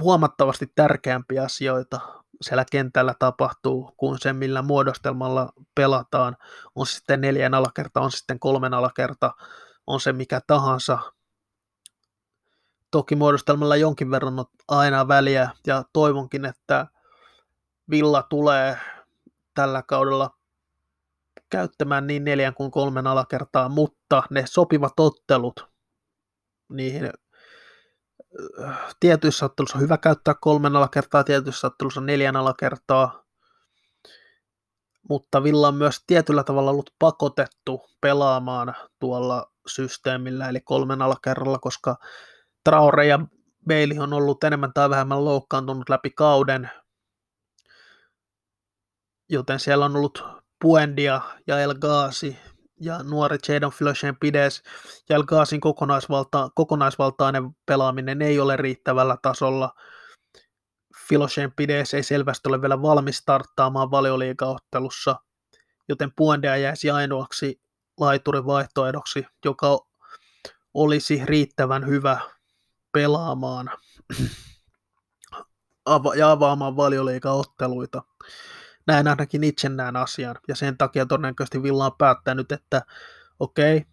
huomattavasti 0.00 0.72
tärkeämpiä 0.74 1.42
asioita 1.42 2.00
siellä 2.42 2.64
kentällä 2.70 3.14
tapahtuu 3.18 3.94
kuin 3.96 4.18
se, 4.18 4.32
millä 4.32 4.62
muodostelmalla 4.62 5.52
pelataan. 5.74 6.36
On 6.74 6.86
se 6.86 6.94
sitten 6.94 7.20
neljän 7.20 7.54
alakerta, 7.54 8.00
on 8.00 8.10
se 8.10 8.16
sitten 8.16 8.38
kolmen 8.38 8.74
alakerta, 8.74 9.32
on 9.86 10.00
se 10.00 10.12
mikä 10.12 10.40
tahansa. 10.46 10.98
toki 12.90 13.16
muodostelmalla 13.16 13.76
jonkin 13.76 14.10
verran 14.10 14.38
on 14.38 14.44
aina 14.68 15.08
väliä 15.08 15.50
ja 15.66 15.84
toivonkin, 15.92 16.44
että 16.44 16.86
Villa 17.90 18.22
tulee 18.22 18.78
tällä 19.54 19.82
kaudella 19.82 20.30
käyttämään 21.50 22.06
niin 22.06 22.24
neljän 22.24 22.54
kuin 22.54 22.70
kolmen 22.70 23.06
alakertaa, 23.06 23.68
mutta 23.68 24.22
ne 24.30 24.44
sopivat 24.46 25.00
ottelut 25.00 25.66
niihin 26.68 27.10
tietyissä 29.00 29.46
ottelussa 29.46 29.78
on 29.78 29.82
hyvä 29.82 29.98
käyttää 29.98 30.34
kolmen 30.40 30.76
alakertaa, 30.76 31.24
tietyissä 31.24 31.66
ottelussa 31.66 32.00
neljän 32.00 32.36
alakertaa, 32.36 33.24
mutta 35.08 35.42
Villa 35.42 35.68
on 35.68 35.74
myös 35.74 36.04
tietyllä 36.06 36.44
tavalla 36.44 36.70
ollut 36.70 36.90
pakotettu 36.98 37.90
pelaamaan 38.00 38.74
tuolla 38.98 39.52
systeemillä, 39.66 40.48
eli 40.48 40.60
kolmen 40.60 41.02
alakerralla, 41.02 41.58
koska 41.58 41.96
Traore 42.64 43.06
ja 43.06 43.18
Bailey 43.68 43.98
on 43.98 44.12
ollut 44.12 44.44
enemmän 44.44 44.72
tai 44.74 44.90
vähemmän 44.90 45.24
loukkaantunut 45.24 45.88
läpi 45.88 46.10
kauden, 46.10 46.70
joten 49.28 49.60
siellä 49.60 49.84
on 49.84 49.96
ollut 49.96 50.24
Puendia 50.62 51.20
ja 51.46 51.60
El 51.60 51.74
Ghazi 51.74 52.36
ja 52.80 53.02
nuori 53.02 53.38
Jadon 53.48 53.70
Floshen 53.70 54.16
pides 54.20 54.62
ja 55.08 55.16
El 55.16 55.24
Ghazin 55.24 55.60
kokonaisvalta, 55.60 56.48
kokonaisvaltainen 56.54 57.50
pelaaminen 57.66 58.22
ei 58.22 58.40
ole 58.40 58.56
riittävällä 58.56 59.16
tasolla. 59.22 59.74
Filoshen 61.08 61.52
pides 61.52 61.94
ei 61.94 62.02
selvästi 62.02 62.48
ole 62.48 62.62
vielä 62.62 62.82
valmis 62.82 63.16
starttaamaan 63.16 63.90
valioliigaottelussa, 63.90 65.16
joten 65.88 66.12
Puendia 66.16 66.56
jäisi 66.56 66.90
ainoaksi 66.90 67.60
laiturin 68.00 68.46
vaihtoehdoksi, 68.46 69.26
joka 69.44 69.78
olisi 70.74 71.20
riittävän 71.24 71.86
hyvä 71.86 72.20
pelaamaan 72.92 73.70
ja 76.16 76.30
avaamaan 76.30 76.76
valioliigaotteluita. 76.76 78.02
Näin 78.86 79.08
ainakin 79.08 79.44
itse 79.44 79.68
näen 79.68 79.96
asian, 79.96 80.36
ja 80.48 80.56
sen 80.56 80.78
takia 80.78 81.06
todennäköisesti 81.06 81.62
Villa 81.62 81.86
on 81.86 81.96
päättänyt, 81.98 82.52
että 82.52 82.82
okei, 83.38 83.76
okay, 83.76 83.88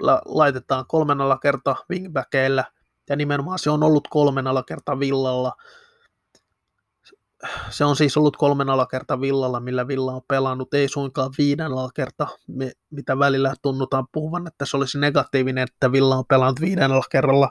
la- 0.00 0.22
laitetaan 0.24 0.84
kolmen 0.88 1.20
alakerta 1.20 1.76
wingbackeillä, 1.90 2.64
ja 3.08 3.16
nimenomaan 3.16 3.58
se 3.58 3.70
on 3.70 3.82
ollut 3.82 4.08
kolmen 4.08 4.46
alakerta 4.46 4.98
Villalla. 4.98 5.52
Se 7.70 7.84
on 7.84 7.96
siis 7.96 8.16
ollut 8.16 8.36
kolmen 8.36 8.70
alakerta 8.70 9.20
Villalla, 9.20 9.60
millä 9.60 9.88
Villa 9.88 10.12
on 10.12 10.22
pelannut, 10.28 10.74
ei 10.74 10.88
suinkaan 10.88 11.30
viiden 11.38 11.66
alakerta, 11.66 12.28
mitä 12.90 13.18
välillä 13.18 13.54
tunnutaan 13.62 14.06
puhuvan, 14.12 14.46
että 14.46 14.64
se 14.64 14.76
olisi 14.76 14.98
negatiivinen, 14.98 15.64
että 15.64 15.92
Villa 15.92 16.16
on 16.16 16.26
pelannut 16.28 16.60
viiden 16.60 16.92
alakerralla, 16.92 17.50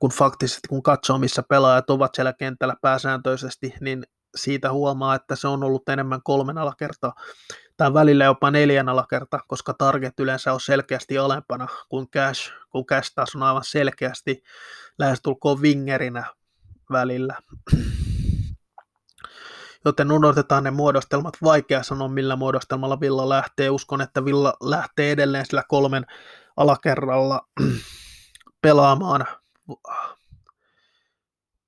kun 0.00 0.10
faktisesti 0.10 0.68
kun 0.68 0.82
katsoo, 0.82 1.18
missä 1.18 1.42
pelaajat 1.48 1.90
ovat 1.90 2.14
siellä 2.14 2.32
kentällä 2.32 2.74
pääsääntöisesti, 2.82 3.74
niin 3.80 4.04
siitä 4.36 4.72
huomaa, 4.72 5.14
että 5.14 5.36
se 5.36 5.48
on 5.48 5.64
ollut 5.64 5.88
enemmän 5.88 6.20
kolmen 6.22 6.58
alakertaa 6.58 7.14
tai 7.76 7.94
välillä 7.94 8.24
jopa 8.24 8.50
neljän 8.50 8.88
alakerta, 8.88 9.40
koska 9.48 9.74
target 9.74 10.20
yleensä 10.20 10.52
on 10.52 10.60
selkeästi 10.60 11.18
alempana 11.18 11.66
kuin 11.88 12.10
cash, 12.10 12.52
kun 12.70 12.86
cash 12.86 13.12
taas 13.14 13.34
on 13.34 13.42
aivan 13.42 13.64
selkeästi 13.64 14.42
lähestulkoon 14.98 15.60
wingerinä 15.62 16.24
välillä. 16.92 17.36
Joten 19.84 20.12
unohdetaan 20.12 20.64
ne 20.64 20.70
muodostelmat. 20.70 21.36
Vaikea 21.42 21.82
sanoa, 21.82 22.08
millä 22.08 22.36
muodostelmalla 22.36 23.00
Villa 23.00 23.28
lähtee. 23.28 23.70
Uskon, 23.70 24.00
että 24.00 24.24
Villa 24.24 24.54
lähtee 24.60 25.10
edelleen 25.10 25.46
sillä 25.46 25.64
kolmen 25.68 26.06
alakerralla 26.56 27.40
pelaamaan 28.62 29.26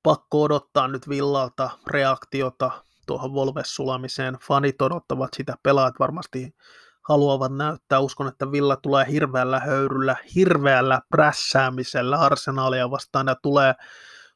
pakko 0.02 0.42
odottaa 0.42 0.88
nyt 0.88 1.08
Villalta 1.08 1.70
reaktiota 1.86 2.70
tuohon 3.06 3.34
Volves-sulamiseen. 3.34 4.38
Fanit 4.42 4.82
odottavat 4.82 5.30
sitä, 5.36 5.54
pelaajat 5.62 5.94
varmasti 5.98 6.54
haluavat 7.08 7.56
näyttää. 7.56 8.00
Uskon, 8.00 8.28
että 8.28 8.52
Villa 8.52 8.76
tulee 8.76 9.06
hirveällä 9.10 9.60
höyryllä, 9.60 10.16
hirveällä 10.34 11.00
prässäämisellä 11.08 12.18
arsenaalia 12.18 12.90
vastaan 12.90 13.26
ja 13.26 13.36
tulee 13.42 13.74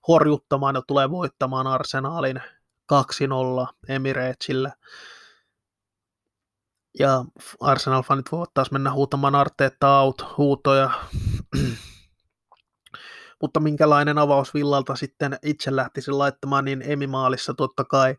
horjuttamaan 0.08 0.74
ja 0.74 0.82
tulee 0.86 1.10
voittamaan 1.10 1.66
arsenaalin 1.66 2.42
2-0 2.92 3.74
Emiratesillä. 3.88 4.72
Ja 6.98 7.24
Arsenal-fanit 7.60 8.32
voivat 8.32 8.54
taas 8.54 8.70
mennä 8.70 8.92
huutamaan 8.92 9.34
Arteetta 9.34 10.00
out 10.00 10.26
huutoja 10.36 10.90
mutta 13.42 13.60
minkälainen 13.60 14.18
avaus 14.18 14.54
Villalta 14.54 14.96
sitten 14.96 15.38
itse 15.42 15.76
lähtisi 15.76 16.10
laittamaan, 16.10 16.64
niin 16.64 16.82
Emimaalissa 16.86 17.54
totta 17.54 17.84
kai 17.84 18.16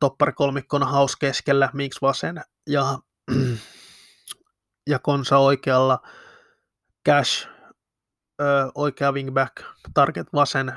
topparikolmikkona 0.00 0.86
haus 0.86 1.16
keskellä, 1.16 1.70
miksi 1.72 2.00
vasen 2.02 2.40
ja, 2.66 2.98
ja 4.90 4.98
Konsa 4.98 5.38
oikealla, 5.38 5.98
Cash 7.08 7.48
oikea 8.74 9.12
wingback, 9.12 9.52
Target 9.94 10.26
vasen, 10.34 10.72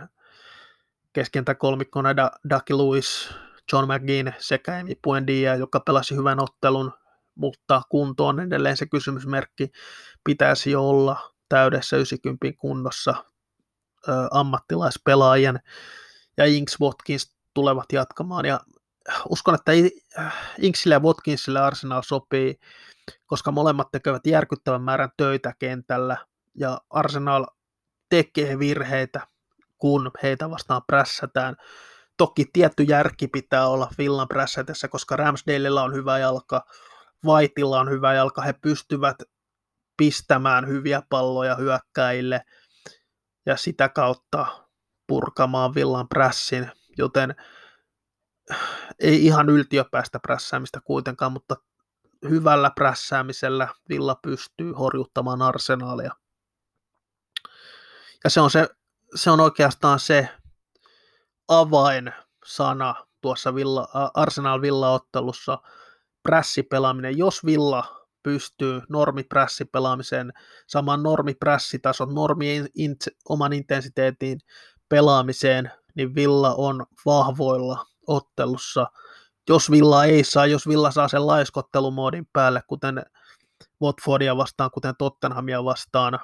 keskentä 1.14 1.56
kolmikkona 1.56 2.16
da, 2.16 2.32
Ducky 2.50 2.78
Lewis, 2.78 3.30
John 3.74 3.94
McGinn 3.94 4.34
sekä 4.38 4.80
Emi 4.80 4.96
Puendia, 5.04 5.56
joka 5.56 5.80
pelasi 5.80 6.16
hyvän 6.16 6.44
ottelun, 6.44 6.94
mutta 7.36 7.82
kunto 7.90 8.28
on 8.28 8.40
edelleen 8.40 8.78
se 8.78 8.86
kysymysmerkki, 8.86 9.72
pitäisi 10.24 10.76
olla 10.76 11.37
täydessä 11.50 11.98
90 11.98 12.48
kunnossa 12.58 13.16
ö, 14.08 14.12
ammattilaispelaajien 14.32 15.60
ja 16.38 16.46
Inks 16.46 16.80
Watkins 16.82 17.34
tulevat 17.54 17.86
jatkamaan. 17.94 18.46
Ja 18.46 18.60
uskon, 19.30 19.56
että 19.56 19.72
Inksille 20.62 20.96
ja 20.96 21.00
Watkinsille 21.00 21.60
Arsenal 21.60 22.02
sopii, 22.02 22.60
koska 23.26 23.52
molemmat 23.52 23.92
tekevät 23.92 24.28
järkyttävän 24.28 24.82
määrän 24.82 25.12
töitä 25.18 25.54
kentällä. 25.60 26.18
Ja 26.56 26.82
Arsenal 26.90 27.46
tekee 28.10 28.60
virheitä, 28.60 29.28
kun 29.78 30.12
heitä 30.24 30.50
vastaan 30.50 30.82
prässätään. 30.88 31.56
Toki 32.18 32.46
tietty 32.54 32.84
järki 32.84 33.28
pitää 33.28 33.68
olla 33.68 33.90
Villan 33.98 34.28
prässätessä, 34.28 34.88
koska 34.88 35.16
Ramsdaleilla 35.16 35.84
on 35.84 35.94
hyvä 35.94 36.18
jalka, 36.18 36.66
Vaitilla 37.26 37.80
on 37.80 37.90
hyvä 37.90 38.14
jalka, 38.14 38.42
he 38.42 38.54
pystyvät 38.54 39.18
pistämään 39.98 40.68
hyviä 40.68 41.02
palloja 41.10 41.56
hyökkäille 41.56 42.42
ja 43.46 43.58
sitä 43.58 43.90
kautta 43.90 44.68
purkamaan 45.08 45.76
villan 45.76 46.08
prässin, 46.08 46.72
joten 46.98 47.36
ei 49.00 49.26
ihan 49.26 49.50
yltiöpäistä 49.50 50.20
prässäämistä 50.20 50.82
kuitenkaan, 50.84 51.32
mutta 51.32 51.56
hyvällä 52.30 52.72
prässäämisellä 52.76 53.68
Villa 53.90 54.16
pystyy 54.16 54.74
horjuttamaan 54.74 55.42
arsenaalia. 55.42 56.14
Ja 58.24 58.30
se 58.30 58.42
on, 58.42 58.52
se, 58.52 58.70
se 59.16 59.32
on 59.32 59.40
oikeastaan 59.40 60.00
se 60.00 60.30
avain 61.48 62.14
sana 62.46 62.96
tuossa 63.22 63.56
Villa, 63.56 63.88
Arsenal 64.14 64.62
Villa-ottelussa, 64.62 65.58
prässipelaaminen. 66.24 67.18
Jos 67.18 67.46
Villa 67.46 67.97
pystyy 68.28 68.82
normiprässipelaamiseen, 68.90 70.34
saman 70.68 71.04
normiprässitason, 71.04 72.16
normi 72.16 72.56
in, 72.76 72.96
oman 73.30 73.54
intensiteetin 73.54 74.40
pelaamiseen, 74.90 75.72
niin 75.96 76.16
Villa 76.16 76.56
on 76.56 76.86
vahvoilla 77.06 77.86
ottelussa. 78.08 78.88
Jos 79.50 79.72
Villa 79.72 80.06
ei 80.06 80.24
saa, 80.24 80.46
jos 80.46 80.68
Villa 80.68 80.92
saa 80.92 81.08
sen 81.08 81.28
laiskottelumoodin 81.28 82.28
päälle, 82.34 82.62
kuten 82.68 83.06
Watfordia 83.82 84.38
vastaan, 84.38 84.72
kuten 84.72 84.96
Tottenhamia 84.98 85.64
vastaan, 85.64 86.20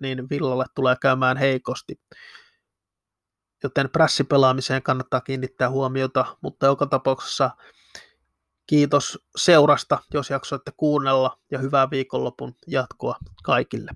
niin 0.00 0.30
Villalle 0.30 0.64
tulee 0.74 0.96
käymään 1.02 1.36
heikosti. 1.36 2.00
Joten 3.62 3.90
prässipelaamiseen 3.90 4.82
kannattaa 4.82 5.20
kiinnittää 5.20 5.70
huomiota, 5.70 6.36
mutta 6.40 6.66
joka 6.66 6.86
tapauksessa 6.86 7.50
Kiitos 8.68 9.18
seurasta, 9.36 9.98
jos 10.14 10.30
jaksoitte 10.30 10.72
kuunnella 10.76 11.38
ja 11.50 11.58
hyvää 11.58 11.90
viikonlopun 11.90 12.54
jatkoa 12.66 13.16
kaikille. 13.42 13.90